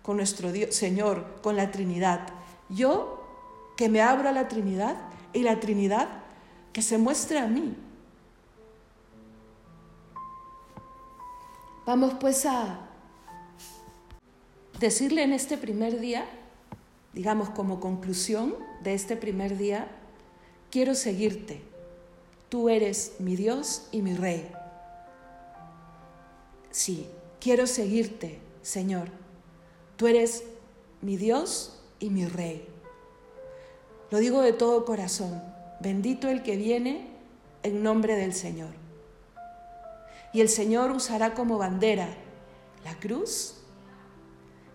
con 0.01 0.17
nuestro 0.17 0.51
Dios, 0.51 0.75
Señor, 0.75 1.39
con 1.41 1.55
la 1.55 1.71
Trinidad. 1.71 2.27
Yo 2.67 3.25
que 3.77 3.87
me 3.87 4.01
abro 4.01 4.27
a 4.27 4.33
la 4.33 4.49
Trinidad 4.49 4.97
y 5.31 5.43
la 5.43 5.61
Trinidad 5.61 6.09
que 6.73 6.81
se 6.81 6.97
muestre 6.97 7.39
a 7.39 7.47
mí. 7.47 7.73
Vamos 11.85 12.15
pues 12.19 12.45
a 12.45 12.81
decirle 14.77 15.23
en 15.23 15.31
este 15.31 15.57
primer 15.57 16.01
día 16.01 16.25
digamos 17.13 17.49
como 17.49 17.79
conclusión 17.79 18.55
de 18.83 18.93
este 18.93 19.15
primer 19.17 19.57
día, 19.57 19.87
quiero 20.69 20.95
seguirte. 20.95 21.61
Tú 22.49 22.69
eres 22.69 23.13
mi 23.19 23.35
Dios 23.35 23.87
y 23.91 24.01
mi 24.01 24.15
Rey. 24.15 24.49
Sí, 26.71 27.07
quiero 27.39 27.67
seguirte, 27.67 28.39
Señor. 28.61 29.09
Tú 29.97 30.07
eres 30.07 30.43
mi 31.01 31.17
Dios 31.17 31.79
y 31.99 32.09
mi 32.09 32.25
Rey. 32.25 32.67
Lo 34.11 34.19
digo 34.19 34.41
de 34.41 34.53
todo 34.53 34.85
corazón. 34.85 35.41
Bendito 35.79 36.29
el 36.29 36.43
que 36.43 36.57
viene 36.57 37.07
en 37.63 37.83
nombre 37.83 38.15
del 38.15 38.33
Señor. 38.33 38.71
Y 40.33 40.41
el 40.41 40.49
Señor 40.49 40.91
usará 40.91 41.33
como 41.33 41.57
bandera 41.57 42.09
la 42.83 42.95
cruz 42.99 43.55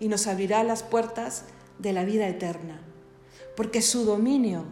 y 0.00 0.08
nos 0.08 0.26
abrirá 0.26 0.64
las 0.64 0.82
puertas 0.82 1.44
de 1.78 1.92
la 1.92 2.04
vida 2.04 2.28
eterna, 2.28 2.80
porque 3.56 3.82
su 3.82 4.04
dominio, 4.04 4.64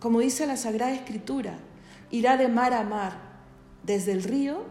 como 0.00 0.20
dice 0.20 0.46
la 0.46 0.56
Sagrada 0.56 0.92
Escritura, 0.92 1.58
irá 2.10 2.36
de 2.36 2.48
mar 2.48 2.74
a 2.74 2.84
mar, 2.84 3.28
desde 3.82 4.12
el 4.12 4.22
río 4.22 4.64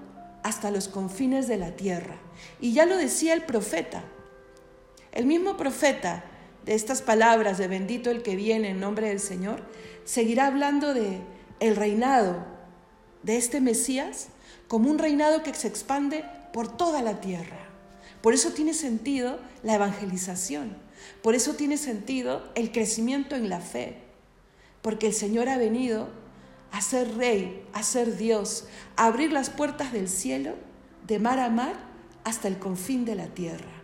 hasta 0.43 0.71
los 0.71 0.87
confines 0.87 1.47
de 1.47 1.57
la 1.57 1.71
tierra. 1.71 2.17
Y 2.61 2.73
ya 2.73 2.85
lo 2.85 2.97
decía 2.97 3.33
el 3.33 3.43
profeta, 3.43 4.03
el 5.11 5.25
mismo 5.25 5.57
profeta 5.57 6.23
de 6.65 6.75
estas 6.75 7.01
palabras 7.01 7.57
de 7.57 7.67
bendito 7.67 8.11
el 8.11 8.21
que 8.21 8.35
viene 8.35 8.69
en 8.69 8.79
nombre 8.79 9.09
del 9.09 9.19
Señor, 9.19 9.63
seguirá 10.05 10.47
hablando 10.47 10.93
de 10.93 11.21
el 11.59 11.75
reinado 11.75 12.45
de 13.23 13.37
este 13.37 13.61
Mesías 13.61 14.27
como 14.67 14.89
un 14.89 14.99
reinado 14.99 15.43
que 15.43 15.53
se 15.53 15.67
expande 15.67 16.23
por 16.53 16.67
toda 16.67 17.01
la 17.01 17.19
tierra. 17.19 17.57
Por 18.21 18.33
eso 18.33 18.51
tiene 18.51 18.73
sentido 18.73 19.39
la 19.63 19.75
evangelización. 19.75 20.75
Por 21.21 21.35
eso 21.35 21.53
tiene 21.53 21.77
sentido 21.77 22.51
el 22.55 22.71
crecimiento 22.71 23.35
en 23.35 23.49
la 23.49 23.59
fe. 23.61 24.03
porque 24.81 25.07
el 25.07 25.13
Señor 25.13 25.49
ha 25.49 25.57
venido 25.57 26.07
a 26.71 26.79
ser 26.81 27.17
rey, 27.17 27.65
a 27.73 27.83
ser 27.83 28.15
Dios, 28.15 28.67
a 28.95 29.07
abrir 29.07 29.33
las 29.33 29.49
puertas 29.49 29.91
del 29.91 30.07
cielo 30.07 30.53
de 31.05 31.19
mar 31.19 31.39
a 31.39 31.49
mar 31.49 31.75
hasta 32.23 32.47
el 32.47 32.57
confín 32.57 33.03
de 33.03 33.15
la 33.15 33.27
tierra, 33.27 33.81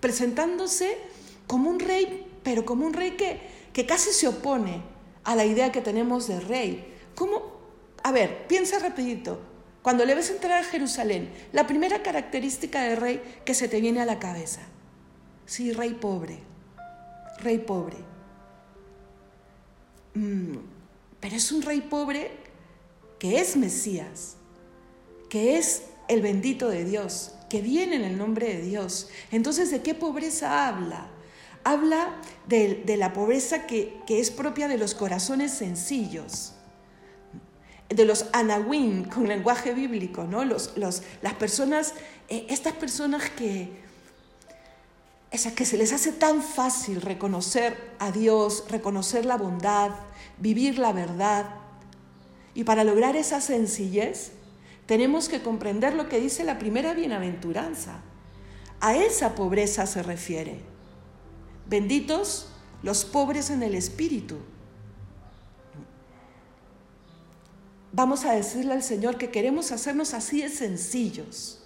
presentándose 0.00 0.98
como 1.46 1.70
un 1.70 1.80
rey, 1.80 2.26
pero 2.42 2.64
como 2.66 2.84
un 2.84 2.92
rey 2.92 3.12
que, 3.12 3.40
que 3.72 3.86
casi 3.86 4.10
se 4.10 4.28
opone 4.28 4.82
a 5.24 5.34
la 5.34 5.44
idea 5.44 5.72
que 5.72 5.80
tenemos 5.80 6.26
de 6.26 6.40
rey. 6.40 6.94
¿Cómo? 7.14 7.60
A 8.02 8.12
ver, 8.12 8.46
piensa 8.48 8.78
rapidito. 8.78 9.40
Cuando 9.82 10.04
le 10.04 10.14
ves 10.14 10.30
entrar 10.30 10.58
a 10.58 10.64
Jerusalén, 10.64 11.30
la 11.52 11.66
primera 11.66 12.02
característica 12.02 12.82
de 12.82 12.96
rey 12.96 13.40
que 13.44 13.54
se 13.54 13.68
te 13.68 13.80
viene 13.80 14.00
a 14.00 14.06
la 14.06 14.18
cabeza. 14.18 14.60
Sí, 15.46 15.72
rey 15.72 15.94
pobre, 15.94 16.38
rey 17.38 17.58
pobre. 17.58 17.96
Mm, 20.14 20.56
pero 21.20 21.36
es 21.36 21.50
un 21.52 21.62
rey 21.62 21.80
pobre 21.80 22.30
que 23.18 23.40
es 23.40 23.56
Mesías, 23.56 24.36
que 25.28 25.56
es 25.58 25.82
el 26.08 26.22
bendito 26.22 26.68
de 26.68 26.84
Dios, 26.84 27.34
que 27.48 27.60
viene 27.62 27.96
en 27.96 28.02
el 28.02 28.18
nombre 28.18 28.48
de 28.48 28.62
Dios. 28.62 29.08
Entonces, 29.30 29.70
¿de 29.70 29.82
qué 29.82 29.94
pobreza 29.94 30.68
habla? 30.68 31.08
Habla 31.62 32.20
de, 32.48 32.96
la 32.96 33.12
pobreza 33.12 33.66
que, 33.66 34.00
es 34.08 34.30
propia 34.30 34.66
de 34.66 34.78
los 34.78 34.94
corazones 34.94 35.52
sencillos, 35.52 36.54
de 37.90 38.04
los 38.04 38.26
anahuín, 38.32 39.04
con 39.04 39.26
lenguaje 39.26 39.74
bíblico, 39.74 40.24
¿no? 40.24 40.44
Los, 40.44 40.74
las 40.76 41.34
personas, 41.38 41.94
eh, 42.28 42.46
estas 42.48 42.72
personas 42.74 43.28
que, 43.30 43.68
esa 45.32 45.54
que 45.54 45.64
se 45.64 45.76
les 45.76 45.92
hace 45.92 46.12
tan 46.12 46.42
fácil 46.42 47.00
reconocer 47.00 47.76
a 47.98 48.12
Dios, 48.12 48.64
reconocer 48.68 49.26
la 49.26 49.36
bondad, 49.36 49.90
vivir 50.38 50.78
la 50.78 50.92
verdad. 50.92 51.46
Y 52.54 52.64
para 52.64 52.84
lograr 52.84 53.16
esa 53.16 53.40
sencillez, 53.40 54.32
tenemos 54.86 55.28
que 55.28 55.42
comprender 55.42 55.94
lo 55.94 56.08
que 56.08 56.20
dice 56.20 56.44
la 56.44 56.58
primera 56.58 56.94
bienaventuranza. 56.94 58.02
A 58.80 58.94
esa 58.94 59.34
pobreza 59.34 59.86
se 59.86 60.02
refiere. 60.02 60.60
Benditos 61.66 62.48
los 62.82 63.04
pobres 63.04 63.50
en 63.50 63.62
el 63.62 63.74
espíritu. 63.74 64.38
Vamos 67.92 68.24
a 68.24 68.32
decirle 68.32 68.74
al 68.74 68.82
Señor 68.82 69.18
que 69.18 69.30
queremos 69.30 69.72
hacernos 69.72 70.14
así 70.14 70.42
de 70.42 70.48
sencillos. 70.48 71.58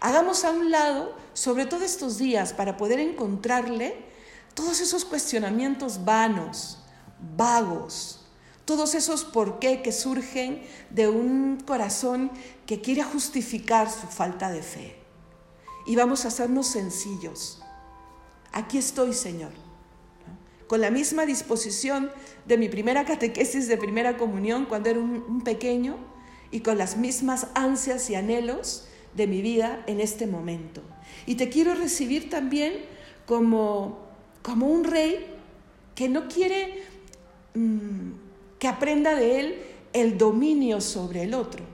Hagamos 0.00 0.44
a 0.44 0.50
un 0.50 0.70
lado, 0.70 1.14
sobre 1.32 1.66
todo 1.66 1.84
estos 1.84 2.18
días, 2.18 2.52
para 2.52 2.76
poder 2.76 3.00
encontrarle 3.00 3.96
todos 4.54 4.80
esos 4.80 5.04
cuestionamientos 5.04 6.04
vanos, 6.04 6.78
vagos, 7.36 8.20
todos 8.64 8.94
esos 8.94 9.24
por 9.24 9.58
qué 9.58 9.82
que 9.82 9.92
surgen 9.92 10.62
de 10.90 11.08
un 11.08 11.60
corazón 11.66 12.30
que 12.66 12.80
quiere 12.80 13.02
justificar 13.02 13.90
su 13.90 14.06
falta 14.06 14.50
de 14.50 14.62
fe. 14.62 14.96
Y 15.86 15.96
vamos 15.96 16.24
a 16.24 16.28
hacernos 16.28 16.66
sencillos. 16.68 17.60
Aquí 18.52 18.78
estoy, 18.78 19.12
Señor. 19.12 19.65
Con 20.66 20.80
la 20.80 20.90
misma 20.90 21.26
disposición 21.26 22.10
de 22.46 22.58
mi 22.58 22.68
primera 22.68 23.04
catequesis 23.04 23.68
de 23.68 23.76
primera 23.76 24.16
comunión 24.16 24.66
cuando 24.66 24.90
era 24.90 24.98
un, 24.98 25.42
pequeño 25.42 25.96
y 26.50 26.60
con 26.60 26.78
las 26.78 26.96
mismas 26.96 27.48
ansias 27.54 28.10
y 28.10 28.14
anhelos 28.14 28.88
de 29.14 29.26
mi 29.26 29.42
vida 29.42 29.82
en 29.86 30.00
este 30.00 30.26
momento. 30.26 30.82
Y 31.26 31.36
te 31.36 31.48
quiero 31.48 31.74
recibir 31.74 32.30
también 32.30 32.74
como, 33.26 33.98
como 34.42 34.66
un 34.66 34.84
rey 34.84 35.26
que 35.94 36.08
no 36.08 36.28
quiere 36.28 36.84
Mm, 37.56 38.12
que 38.58 38.68
aprenda 38.68 39.14
de 39.14 39.40
él 39.40 39.62
el 39.94 40.18
dominio 40.18 40.82
sobre 40.82 41.22
el 41.22 41.32
otro, 41.32 41.64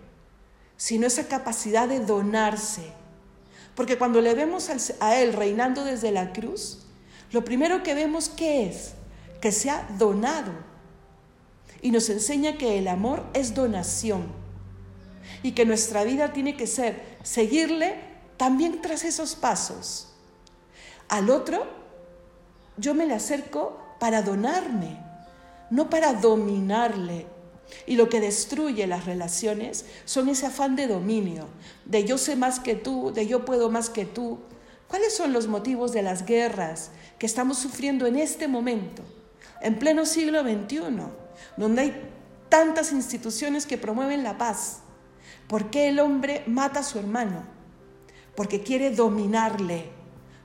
sino 0.76 1.08
esa 1.08 1.26
capacidad 1.26 1.88
de 1.88 1.98
donarse. 1.98 2.82
Porque 3.74 3.98
cuando 3.98 4.20
le 4.20 4.34
vemos 4.34 4.70
a 5.00 5.20
él 5.20 5.32
reinando 5.32 5.84
desde 5.84 6.12
la 6.12 6.32
cruz, 6.32 6.86
lo 7.32 7.44
primero 7.44 7.82
que 7.82 7.94
vemos 7.94 8.28
que 8.28 8.68
es 8.68 8.92
que 9.40 9.52
se 9.52 9.70
ha 9.70 9.86
donado. 9.98 10.52
Y 11.80 11.90
nos 11.90 12.08
enseña 12.10 12.58
que 12.58 12.78
el 12.78 12.86
amor 12.86 13.24
es 13.34 13.54
donación. 13.54 14.26
Y 15.42 15.52
que 15.52 15.64
nuestra 15.64 16.04
vida 16.04 16.32
tiene 16.32 16.56
que 16.56 16.66
ser 16.68 17.18
seguirle 17.24 17.96
también 18.36 18.80
tras 18.80 19.04
esos 19.04 19.34
pasos. 19.34 20.08
Al 21.08 21.30
otro, 21.30 21.66
yo 22.76 22.94
me 22.94 23.06
le 23.06 23.14
acerco 23.14 23.80
para 23.98 24.22
donarme 24.22 25.12
no 25.72 25.88
para 25.88 26.12
dominarle. 26.12 27.26
Y 27.86 27.96
lo 27.96 28.10
que 28.10 28.20
destruye 28.20 28.86
las 28.86 29.06
relaciones 29.06 29.86
son 30.04 30.28
ese 30.28 30.46
afán 30.46 30.76
de 30.76 30.86
dominio, 30.86 31.48
de 31.86 32.04
yo 32.04 32.18
sé 32.18 32.36
más 32.36 32.60
que 32.60 32.74
tú, 32.74 33.10
de 33.12 33.26
yo 33.26 33.46
puedo 33.46 33.70
más 33.70 33.88
que 33.88 34.04
tú. 34.04 34.38
¿Cuáles 34.92 35.16
son 35.16 35.32
los 35.32 35.46
motivos 35.46 35.92
de 35.92 36.02
las 36.02 36.26
guerras 36.26 36.90
que 37.18 37.24
estamos 37.24 37.56
sufriendo 37.56 38.04
en 38.04 38.16
este 38.16 38.46
momento, 38.46 39.02
en 39.62 39.78
pleno 39.78 40.04
siglo 40.04 40.42
XXI, 40.42 40.80
donde 41.56 41.80
hay 41.80 42.10
tantas 42.50 42.92
instituciones 42.92 43.64
que 43.64 43.78
promueven 43.78 44.22
la 44.22 44.36
paz? 44.36 44.80
¿Por 45.48 45.70
qué 45.70 45.88
el 45.88 45.98
hombre 45.98 46.44
mata 46.46 46.80
a 46.80 46.82
su 46.82 46.98
hermano? 46.98 47.42
Porque 48.36 48.62
quiere 48.62 48.90
dominarle, 48.90 49.86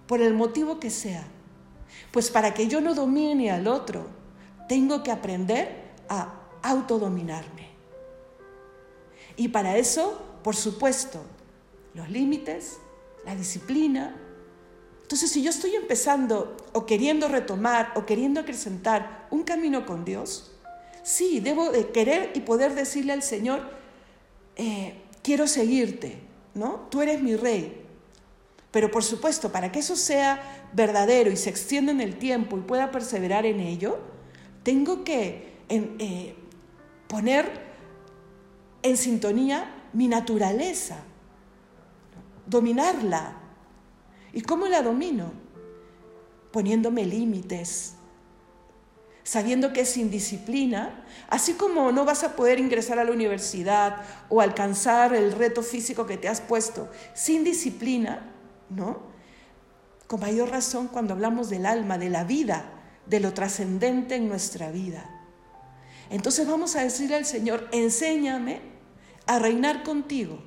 por 0.08 0.22
el 0.22 0.34
motivo 0.34 0.80
que 0.80 0.92
sea. 0.92 1.28
Pues 2.14 2.32
para 2.32 2.54
que 2.54 2.70
yo 2.70 2.80
no 2.80 2.96
domine 2.96 3.52
al 3.52 3.68
otro, 3.68 4.08
tengo 4.70 5.04
que 5.04 5.12
aprender 5.12 5.92
a 6.08 6.40
autodominarme. 6.64 7.68
Y 9.36 9.50
para 9.50 9.76
eso, 9.76 10.22
por 10.42 10.56
supuesto, 10.56 11.20
los 11.94 12.10
límites, 12.10 12.78
la 13.26 13.36
disciplina. 13.36 14.24
Entonces, 15.08 15.32
si 15.32 15.42
yo 15.42 15.52
estoy 15.52 15.74
empezando 15.74 16.58
o 16.74 16.86
queriendo 16.86 17.30
retomar 17.30 17.94
o 17.96 18.06
queriendo 18.06 18.42
acrecentar 18.42 19.26
un 19.32 19.44
camino 19.44 19.86
con 19.86 20.04
Dios, 20.04 20.52
sí, 21.02 21.40
debo 21.40 21.72
de 21.72 21.92
querer 21.92 22.32
y 22.36 22.42
poder 22.42 22.76
decirle 22.76 23.14
al 23.14 23.24
Señor, 23.24 23.62
eh, 24.58 24.96
quiero 25.24 25.48
seguirte, 25.48 26.20
¿no? 26.56 26.88
Tú 26.92 27.02
eres 27.02 27.22
mi 27.22 27.38
rey. 27.38 27.86
Pero 28.70 28.92
por 28.92 29.02
supuesto, 29.02 29.50
para 29.50 29.72
que 29.72 29.80
eso 29.80 29.96
sea 29.96 30.68
verdadero 30.74 31.32
y 31.32 31.38
se 31.38 31.52
extienda 31.52 31.94
en 31.94 32.02
el 32.02 32.20
tiempo 32.20 32.58
y 32.58 32.62
pueda 32.64 32.92
perseverar 32.92 33.46
en 33.46 33.62
ello, 33.62 34.00
tengo 34.64 35.06
que 35.06 35.54
eh, 35.70 36.36
poner 37.08 37.62
en 38.84 38.98
sintonía 38.98 39.74
mi 39.94 40.10
naturaleza, 40.10 40.98
dominarla. 42.46 43.47
¿Y 44.34 44.42
cómo 44.42 44.68
la 44.68 44.82
domino? 44.82 45.32
Poniéndome 46.52 47.06
límites, 47.06 47.96
sabiendo 49.24 49.74
que 49.74 49.86
sin 49.86 50.10
disciplina, 50.10 51.04
así 51.30 51.54
como 51.54 51.92
no 51.92 52.06
vas 52.06 52.24
a 52.24 52.36
poder 52.36 52.60
ingresar 52.60 53.00
a 53.00 53.04
la 53.04 53.12
universidad 53.12 54.04
o 54.30 54.42
alcanzar 54.42 55.14
el 55.14 55.34
reto 55.34 55.62
físico 55.64 56.06
que 56.06 56.18
te 56.18 56.30
has 56.30 56.42
puesto, 56.42 56.90
sin 57.14 57.44
disciplina, 57.44 58.32
¿no? 58.70 59.02
Con 60.08 60.22
mayor 60.22 60.50
razón 60.50 60.88
cuando 60.88 61.14
hablamos 61.14 61.50
del 61.50 61.66
alma, 61.66 61.98
de 61.98 62.10
la 62.10 62.24
vida, 62.24 62.72
de 63.06 63.20
lo 63.20 63.34
trascendente 63.34 64.16
en 64.16 64.30
nuestra 64.30 64.72
vida. 64.72 65.10
Entonces 66.10 66.48
vamos 66.48 66.76
a 66.76 66.84
decirle 66.84 67.18
al 67.18 67.26
Señor, 67.26 67.68
enséñame 67.72 68.62
a 69.26 69.40
reinar 69.40 69.84
contigo. 69.84 70.40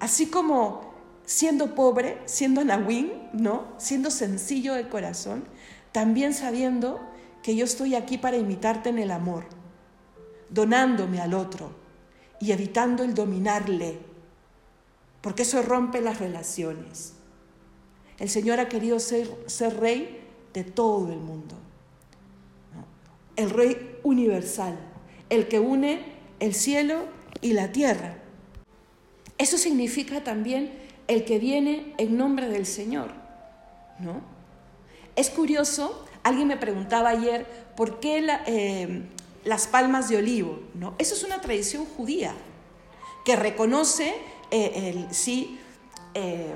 Así 0.00 0.26
como 0.26 0.93
siendo 1.24 1.74
pobre, 1.74 2.18
siendo 2.26 2.64
nahuín, 2.64 3.12
¿no? 3.32 3.72
Siendo 3.78 4.10
sencillo 4.10 4.74
de 4.74 4.88
corazón, 4.88 5.44
también 5.92 6.34
sabiendo 6.34 7.00
que 7.42 7.56
yo 7.56 7.64
estoy 7.64 7.94
aquí 7.94 8.18
para 8.18 8.36
imitarte 8.36 8.88
en 8.88 8.98
el 8.98 9.10
amor, 9.10 9.44
donándome 10.48 11.20
al 11.20 11.34
otro 11.34 11.70
y 12.40 12.52
evitando 12.52 13.04
el 13.04 13.14
dominarle, 13.14 13.98
porque 15.20 15.42
eso 15.42 15.62
rompe 15.62 16.00
las 16.00 16.20
relaciones. 16.20 17.14
El 18.18 18.28
Señor 18.28 18.60
ha 18.60 18.68
querido 18.68 19.00
ser, 19.00 19.28
ser 19.46 19.78
rey 19.80 20.20
de 20.52 20.64
todo 20.64 21.12
el 21.12 21.18
mundo. 21.18 21.56
El 23.36 23.50
Rey 23.50 23.98
universal, 24.04 24.78
el 25.28 25.48
que 25.48 25.58
une 25.58 26.14
el 26.38 26.54
cielo 26.54 27.06
y 27.40 27.52
la 27.52 27.72
tierra. 27.72 28.18
Eso 29.38 29.58
significa 29.58 30.22
también 30.22 30.83
el 31.08 31.24
que 31.24 31.38
viene 31.38 31.94
en 31.98 32.16
nombre 32.16 32.48
del 32.48 32.66
Señor. 32.66 33.10
¿no? 33.98 34.20
Es 35.16 35.30
curioso, 35.30 36.04
alguien 36.22 36.48
me 36.48 36.56
preguntaba 36.56 37.10
ayer 37.10 37.46
por 37.76 38.00
qué 38.00 38.26
eh, 38.46 39.02
las 39.44 39.66
palmas 39.66 40.08
de 40.08 40.16
olivo. 40.18 40.60
¿no? 40.74 40.94
Eso 40.98 41.14
es 41.14 41.24
una 41.24 41.40
tradición 41.40 41.84
judía 41.84 42.34
que 43.24 43.36
reconoce 43.36 44.14
eh, 44.50 44.92
el, 44.94 45.14
sí, 45.14 45.58
eh, 46.14 46.54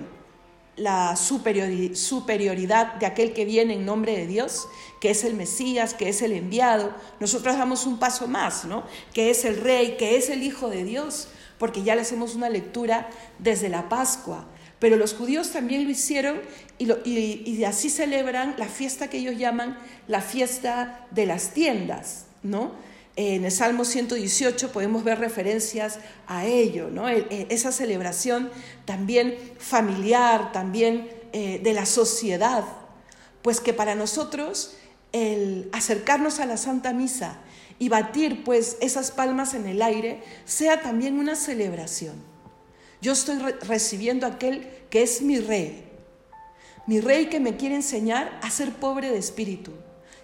la 0.76 1.16
superioridad 1.16 2.94
de 2.94 3.06
aquel 3.06 3.32
que 3.32 3.44
viene 3.44 3.74
en 3.74 3.84
nombre 3.84 4.16
de 4.16 4.26
Dios, 4.26 4.68
que 5.00 5.10
es 5.10 5.24
el 5.24 5.34
Mesías, 5.34 5.94
que 5.94 6.08
es 6.08 6.22
el 6.22 6.32
enviado. 6.32 6.94
Nosotros 7.20 7.56
damos 7.58 7.86
un 7.86 7.98
paso 7.98 8.28
más, 8.28 8.64
¿no? 8.64 8.84
Que 9.12 9.30
es 9.30 9.44
el 9.44 9.56
Rey, 9.56 9.96
que 9.96 10.16
es 10.16 10.30
el 10.30 10.42
Hijo 10.44 10.68
de 10.68 10.84
Dios, 10.84 11.28
porque 11.58 11.82
ya 11.82 11.94
le 11.94 12.02
hacemos 12.02 12.34
una 12.34 12.48
lectura 12.48 13.08
desde 13.38 13.68
la 13.68 13.88
Pascua. 13.88 14.46
Pero 14.78 14.96
los 14.96 15.14
judíos 15.14 15.50
también 15.50 15.84
lo 15.84 15.90
hicieron 15.90 16.40
y, 16.78 17.64
así 17.64 17.90
celebran 17.90 18.54
la 18.58 18.66
fiesta 18.66 19.10
que 19.10 19.18
ellos 19.18 19.36
llaman 19.36 19.76
la 20.06 20.20
fiesta 20.20 21.06
de 21.10 21.26
las 21.26 21.52
tiendas, 21.52 22.26
¿no? 22.42 22.88
en 23.16 23.44
el 23.44 23.50
Salmo 23.50 23.84
118 23.84 24.70
podemos 24.70 25.02
ver 25.02 25.18
referencias 25.18 25.98
a 26.28 26.46
ello, 26.46 26.88
¿no? 26.88 27.08
E, 27.08 27.26
e, 27.30 27.46
esa 27.50 27.72
celebración 27.72 28.48
también 28.84 29.36
familiar, 29.58 30.52
también 30.52 31.10
eh, 31.32 31.60
de 31.60 31.72
la 31.72 31.84
sociedad, 31.84 32.62
pues 33.42 33.60
que 33.60 33.72
para 33.72 33.96
nosotros 33.96 34.76
el 35.10 35.68
acercarnos 35.72 36.38
a 36.38 36.46
la 36.46 36.56
Santa 36.56 36.92
Misa 36.92 37.38
y 37.78 37.88
batir 37.88 38.44
pues 38.44 38.76
esas 38.80 39.10
palmas 39.10 39.54
en 39.54 39.66
el 39.66 39.82
aire 39.82 40.22
sea 40.44 40.80
también 40.80 41.18
una 41.18 41.36
celebración. 41.36 42.16
Yo 43.00 43.12
estoy 43.12 43.38
recibiendo 43.38 44.26
aquel 44.26 44.68
que 44.90 45.02
es 45.02 45.22
mi 45.22 45.38
rey, 45.38 45.84
mi 46.86 47.00
rey 47.00 47.26
que 47.26 47.40
me 47.40 47.56
quiere 47.56 47.76
enseñar 47.76 48.38
a 48.42 48.50
ser 48.50 48.72
pobre 48.72 49.10
de 49.10 49.18
espíritu, 49.18 49.72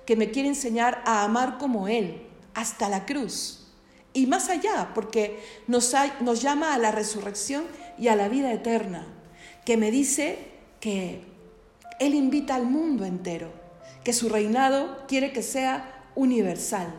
que 0.06 0.16
me 0.16 0.30
quiere 0.30 0.48
enseñar 0.48 1.02
a 1.06 1.22
amar 1.22 1.58
como 1.58 1.88
él, 1.88 2.22
hasta 2.54 2.88
la 2.88 3.06
cruz 3.06 3.64
y 4.14 4.26
más 4.26 4.48
allá, 4.48 4.92
porque 4.94 5.40
nos, 5.66 5.92
nos 6.20 6.40
llama 6.40 6.72
a 6.72 6.78
la 6.78 6.92
resurrección 6.92 7.64
y 7.98 8.08
a 8.08 8.16
la 8.16 8.28
vida 8.28 8.52
eterna, 8.52 9.06
que 9.66 9.76
me 9.76 9.90
dice 9.90 10.38
que 10.80 11.24
Él 11.98 12.14
invita 12.14 12.54
al 12.54 12.66
mundo 12.66 13.04
entero, 13.04 13.50
que 14.04 14.12
su 14.12 14.28
reinado 14.28 15.04
quiere 15.08 15.32
que 15.32 15.42
sea 15.42 16.06
universal. 16.14 16.94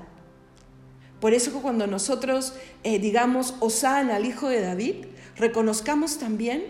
Por 1.20 1.34
eso 1.34 1.52
cuando 1.62 1.88
nosotros 1.88 2.54
eh, 2.84 3.00
digamos 3.00 3.56
Osana 3.60 4.18
al 4.18 4.26
Hijo 4.26 4.50
de 4.50 4.62
David, 4.62 5.06
reconozcamos 5.36 6.18
también 6.18 6.64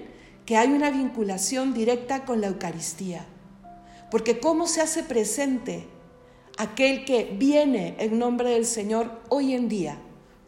que 0.45 0.57
hay 0.57 0.69
una 0.69 0.91
vinculación 0.91 1.73
directa 1.73 2.25
con 2.25 2.41
la 2.41 2.47
Eucaristía. 2.47 3.25
Porque 4.11 4.39
cómo 4.39 4.67
se 4.67 4.81
hace 4.81 5.03
presente 5.03 5.87
aquel 6.57 7.05
que 7.05 7.35
viene 7.37 7.95
en 7.99 8.19
nombre 8.19 8.51
del 8.51 8.65
Señor 8.65 9.19
hoy 9.29 9.53
en 9.53 9.67
día. 9.67 9.97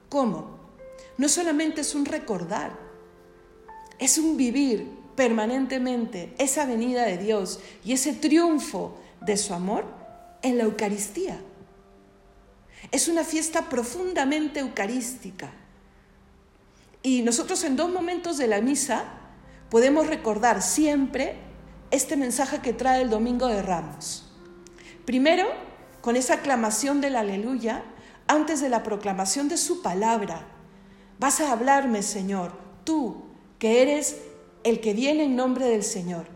¿Cómo? 0.09 0.57
No 1.17 1.27
solamente 1.27 1.81
es 1.81 1.95
un 1.95 2.05
recordar, 2.05 2.77
es 3.99 4.17
un 4.17 4.37
vivir 4.37 4.87
permanentemente 5.15 6.33
esa 6.37 6.65
venida 6.65 7.03
de 7.03 7.17
Dios 7.17 7.59
y 7.83 7.93
ese 7.93 8.13
triunfo 8.13 8.95
de 9.21 9.35
su 9.35 9.53
amor 9.53 9.85
en 10.43 10.59
la 10.59 10.65
Eucaristía. 10.65 11.39
Es 12.91 13.07
una 13.07 13.23
fiesta 13.23 13.69
profundamente 13.69 14.59
eucarística. 14.59 15.51
Y 17.03 17.21
nosotros 17.21 17.63
en 17.63 17.75
dos 17.75 17.91
momentos 17.91 18.37
de 18.37 18.47
la 18.47 18.61
misa 18.61 19.05
podemos 19.69 20.07
recordar 20.07 20.61
siempre 20.61 21.35
este 21.91 22.17
mensaje 22.17 22.59
que 22.59 22.73
trae 22.73 23.01
el 23.01 23.09
Domingo 23.09 23.47
de 23.47 23.61
Ramos. 23.61 24.31
Primero, 25.05 25.47
con 26.01 26.15
esa 26.15 26.35
aclamación 26.35 27.01
del 27.01 27.15
aleluya 27.15 27.83
antes 28.27 28.61
de 28.61 28.69
la 28.69 28.83
proclamación 28.83 29.47
de 29.47 29.57
su 29.57 29.81
palabra. 29.81 30.45
Vas 31.19 31.39
a 31.39 31.51
hablarme, 31.51 32.03
Señor, 32.03 32.53
tú 32.83 33.23
que 33.57 33.81
eres 33.81 34.17
el 34.63 34.81
que 34.81 34.93
viene 34.93 35.23
en 35.23 35.35
nombre 35.35 35.65
del 35.65 35.83
Señor. 35.83 36.27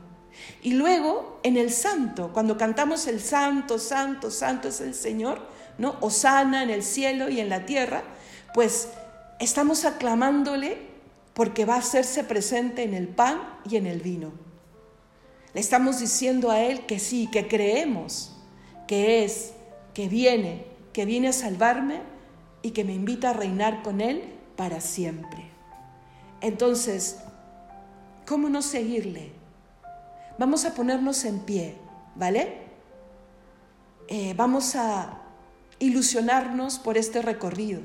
Y 0.61 0.73
luego 0.73 1.39
en 1.43 1.57
el 1.57 1.71
santo, 1.71 2.31
cuando 2.33 2.57
cantamos 2.57 3.07
el 3.07 3.19
santo, 3.19 3.77
santo, 3.77 4.31
santo 4.31 4.69
es 4.69 4.81
el 4.81 4.95
Señor, 4.95 5.45
¿no? 5.81 5.97
Osana 5.99 6.61
en 6.63 6.69
el 6.69 6.83
cielo 6.83 7.27
y 7.29 7.39
en 7.39 7.49
la 7.49 7.65
tierra, 7.65 8.03
pues 8.53 8.89
estamos 9.39 9.83
aclamándole 9.83 10.77
porque 11.33 11.65
va 11.65 11.75
a 11.75 11.79
hacerse 11.79 12.23
presente 12.23 12.83
en 12.83 12.93
el 12.93 13.07
pan 13.07 13.41
y 13.67 13.77
en 13.77 13.87
el 13.87 13.99
vino. 13.99 14.31
Le 15.53 15.59
estamos 15.59 15.99
diciendo 15.99 16.51
a 16.51 16.61
Él 16.61 16.85
que 16.85 16.99
sí, 16.99 17.27
que 17.31 17.47
creemos 17.47 18.37
que 18.87 19.23
es 19.23 19.53
que 19.93 20.07
viene, 20.07 20.65
que 20.93 21.05
viene 21.05 21.29
a 21.29 21.33
salvarme 21.33 22.01
y 22.61 22.71
que 22.71 22.83
me 22.83 22.93
invita 22.93 23.31
a 23.31 23.33
reinar 23.33 23.81
con 23.81 24.01
Él 24.01 24.23
para 24.55 24.81
siempre. 24.81 25.49
Entonces, 26.41 27.17
¿cómo 28.27 28.49
no 28.49 28.61
seguirle? 28.61 29.31
Vamos 30.37 30.63
a 30.65 30.75
ponernos 30.75 31.25
en 31.25 31.39
pie, 31.39 31.75
¿vale? 32.15 32.69
Eh, 34.07 34.33
vamos 34.35 34.75
a 34.75 35.20
ilusionarnos 35.81 36.79
por 36.79 36.97
este 36.97 37.21
recorrido. 37.21 37.81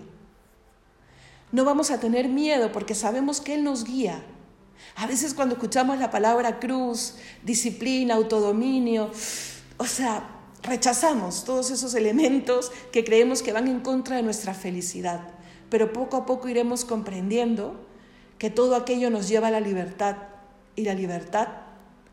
No 1.51 1.65
vamos 1.65 1.91
a 1.91 1.99
tener 1.99 2.29
miedo 2.29 2.71
porque 2.71 2.95
sabemos 2.95 3.41
que 3.41 3.55
Él 3.55 3.65
nos 3.65 3.85
guía. 3.85 4.23
A 4.95 5.07
veces 5.07 5.35
cuando 5.35 5.55
escuchamos 5.55 5.99
la 5.99 6.11
palabra 6.11 6.61
cruz, 6.61 7.15
disciplina, 7.43 8.15
autodominio, 8.15 9.11
o 9.79 9.87
sea, 9.87 10.29
rechazamos 10.63 11.45
todos 11.45 11.71
esos 11.71 11.95
elementos 11.95 12.71
que 12.93 13.05
creemos 13.05 13.43
que 13.43 13.53
van 13.53 13.69
en 13.69 13.81
contra 13.81 14.17
de 14.17 14.23
nuestra 14.23 14.53
felicidad, 14.53 15.29
pero 15.71 15.93
poco 15.93 16.19
a 16.19 16.27
poco 16.27 16.49
iremos 16.49 16.85
comprendiendo 16.85 17.87
que 18.39 18.51
todo 18.51 18.77
aquello 18.77 19.11
nos 19.11 19.29
lleva 19.29 19.49
a 19.49 19.53
la 19.53 19.61
libertad 19.61 20.17
y 20.75 20.85
la 20.85 20.95
libertad 20.95 21.49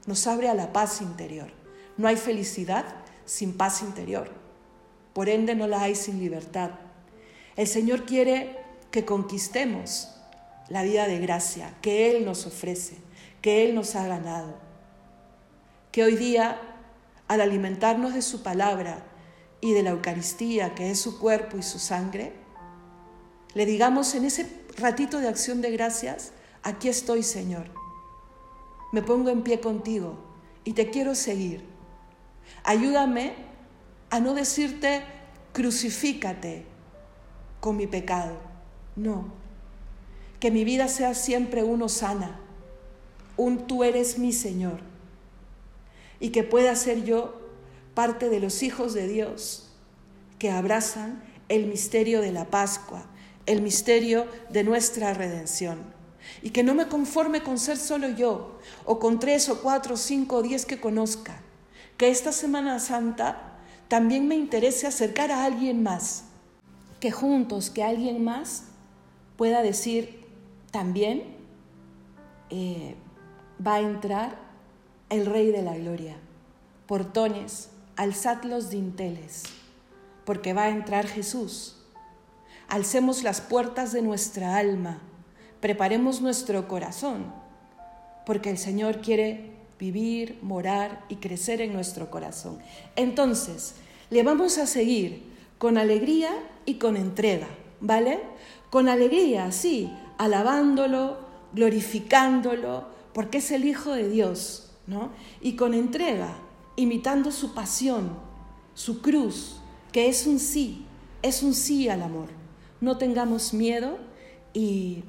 nos 0.05 0.25
abre 0.27 0.47
a 0.47 0.53
la 0.53 0.71
paz 0.71 1.01
interior. 1.01 1.51
No 1.97 2.07
hay 2.07 2.15
felicidad 2.15 2.85
sin 3.25 3.53
paz 3.53 3.81
interior. 3.81 4.42
Por 5.13 5.29
ende 5.29 5.55
no 5.55 5.67
la 5.67 5.81
hay 5.81 5.95
sin 5.95 6.19
libertad. 6.19 6.71
El 7.55 7.67
Señor 7.67 8.05
quiere 8.05 8.57
que 8.91 9.05
conquistemos 9.05 10.09
la 10.69 10.83
vida 10.83 11.07
de 11.07 11.19
gracia 11.19 11.73
que 11.81 12.09
Él 12.09 12.25
nos 12.25 12.45
ofrece, 12.45 12.97
que 13.41 13.63
Él 13.65 13.75
nos 13.75 13.95
ha 13.95 14.07
ganado. 14.07 14.55
Que 15.91 16.03
hoy 16.03 16.15
día 16.15 16.59
al 17.27 17.41
alimentarnos 17.41 18.13
de 18.13 18.21
su 18.21 18.43
palabra 18.43 19.03
y 19.61 19.73
de 19.73 19.83
la 19.83 19.91
Eucaristía, 19.91 20.75
que 20.75 20.91
es 20.91 20.99
su 20.99 21.19
cuerpo 21.19 21.57
y 21.57 21.63
su 21.63 21.79
sangre, 21.79 22.33
le 23.53 23.65
digamos 23.65 24.13
en 24.15 24.25
ese 24.25 24.47
ratito 24.77 25.19
de 25.19 25.27
acción 25.27 25.61
de 25.61 25.71
gracias, 25.71 26.31
aquí 26.63 26.89
estoy 26.89 27.23
Señor, 27.23 27.69
me 28.91 29.01
pongo 29.01 29.29
en 29.29 29.43
pie 29.43 29.59
contigo 29.59 30.17
y 30.63 30.73
te 30.73 30.89
quiero 30.89 31.15
seguir. 31.15 31.63
Ayúdame 32.63 33.52
a 34.13 34.19
no 34.19 34.35
decirte 34.35 35.01
crucifícate 35.53 36.65
con 37.59 37.75
mi 37.75 37.87
pecado, 37.87 38.37
no, 38.95 39.33
que 40.39 40.51
mi 40.51 40.63
vida 40.63 40.87
sea 40.87 41.15
siempre 41.15 41.63
uno 41.63 41.89
sana, 41.89 42.39
un 43.37 43.65
tú 43.65 43.83
eres 43.83 44.19
mi 44.19 44.31
Señor 44.31 44.81
y 46.19 46.29
que 46.29 46.43
pueda 46.43 46.75
ser 46.75 47.03
yo 47.03 47.41
parte 47.95 48.29
de 48.29 48.39
los 48.39 48.61
hijos 48.61 48.93
de 48.93 49.07
Dios 49.07 49.71
que 50.37 50.51
abrazan 50.51 51.23
el 51.49 51.65
misterio 51.65 52.21
de 52.21 52.31
la 52.31 52.45
Pascua, 52.51 53.07
el 53.47 53.63
misterio 53.63 54.27
de 54.51 54.63
nuestra 54.63 55.15
redención. 55.15 55.79
Y 56.43 56.51
que 56.51 56.61
no 56.61 56.75
me 56.75 56.87
conforme 56.87 57.41
con 57.41 57.57
ser 57.57 57.77
solo 57.77 58.09
yo, 58.09 58.59
o 58.85 58.99
con 58.99 59.19
tres 59.19 59.49
o 59.49 59.59
cuatro 59.63 59.97
cinco 59.97 60.35
o 60.35 60.43
diez 60.43 60.67
que 60.67 60.79
conozca. 60.79 61.41
Que 61.97 62.09
esta 62.09 62.31
Semana 62.31 62.79
Santa 62.79 63.52
también 63.93 64.27
me 64.27 64.33
interese 64.33 64.87
acercar 64.87 65.29
a 65.29 65.45
alguien 65.45 65.83
más. 65.83 66.23
Que 66.99 67.11
juntos, 67.11 67.69
que 67.69 67.83
alguien 67.83 68.23
más 68.23 68.63
pueda 69.37 69.61
decir 69.61 70.25
también, 70.71 71.35
eh, 72.49 72.95
va 73.63 73.75
a 73.75 73.81
entrar 73.81 74.35
el 75.09 75.27
Rey 75.27 75.51
de 75.51 75.61
la 75.61 75.77
Gloria. 75.77 76.15
Portones, 76.87 77.69
alzad 77.95 78.43
los 78.45 78.71
dinteles, 78.71 79.43
porque 80.25 80.53
va 80.53 80.63
a 80.63 80.69
entrar 80.69 81.05
Jesús. 81.05 81.77
Alcemos 82.69 83.21
las 83.21 83.41
puertas 83.41 83.91
de 83.91 84.01
nuestra 84.01 84.57
alma, 84.57 85.03
preparemos 85.61 86.19
nuestro 86.19 86.67
corazón, 86.67 87.31
porque 88.25 88.49
el 88.49 88.57
Señor 88.57 89.01
quiere 89.01 89.51
vivir, 89.77 90.39
morar 90.41 91.05
y 91.09 91.17
crecer 91.17 91.61
en 91.61 91.73
nuestro 91.73 92.09
corazón. 92.09 92.57
Entonces, 92.95 93.75
le 94.09 94.23
vamos 94.23 94.57
a 94.57 94.67
seguir 94.67 95.23
con 95.57 95.77
alegría 95.77 96.31
y 96.65 96.75
con 96.75 96.97
entrega, 96.97 97.47
¿vale? 97.81 98.19
Con 98.69 98.89
alegría, 98.89 99.51
sí, 99.51 99.91
alabándolo, 100.17 101.17
glorificándolo, 101.53 102.87
porque 103.13 103.37
es 103.37 103.51
el 103.51 103.65
Hijo 103.65 103.91
de 103.91 104.09
Dios 104.09 104.63
y 105.41 105.55
con 105.55 105.73
entrega, 105.73 106.35
imitando 106.75 107.31
su 107.31 107.53
pasión, 107.53 108.17
su 108.73 109.01
cruz, 109.01 109.57
que 109.91 110.07
es 110.07 110.27
un 110.27 110.39
sí, 110.39 110.85
es 111.21 111.43
un 111.43 111.53
sí 111.53 111.87
al 111.89 112.01
amor. 112.01 112.27
No 112.81 112.97
tengamos 112.97 113.53
miedo 113.53 113.97
y 114.53 115.03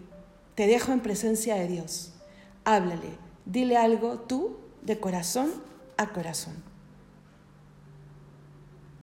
te 0.54 0.66
dejo 0.66 0.92
en 0.92 1.00
presencia 1.00 1.57
de 1.57 1.66
Dios. 1.66 2.12
Háblale, 2.64 3.18
dile 3.46 3.76
algo 3.76 4.20
tú 4.20 4.57
de 4.83 5.00
corazón 5.00 5.50
a 5.96 6.12
corazón. 6.12 6.54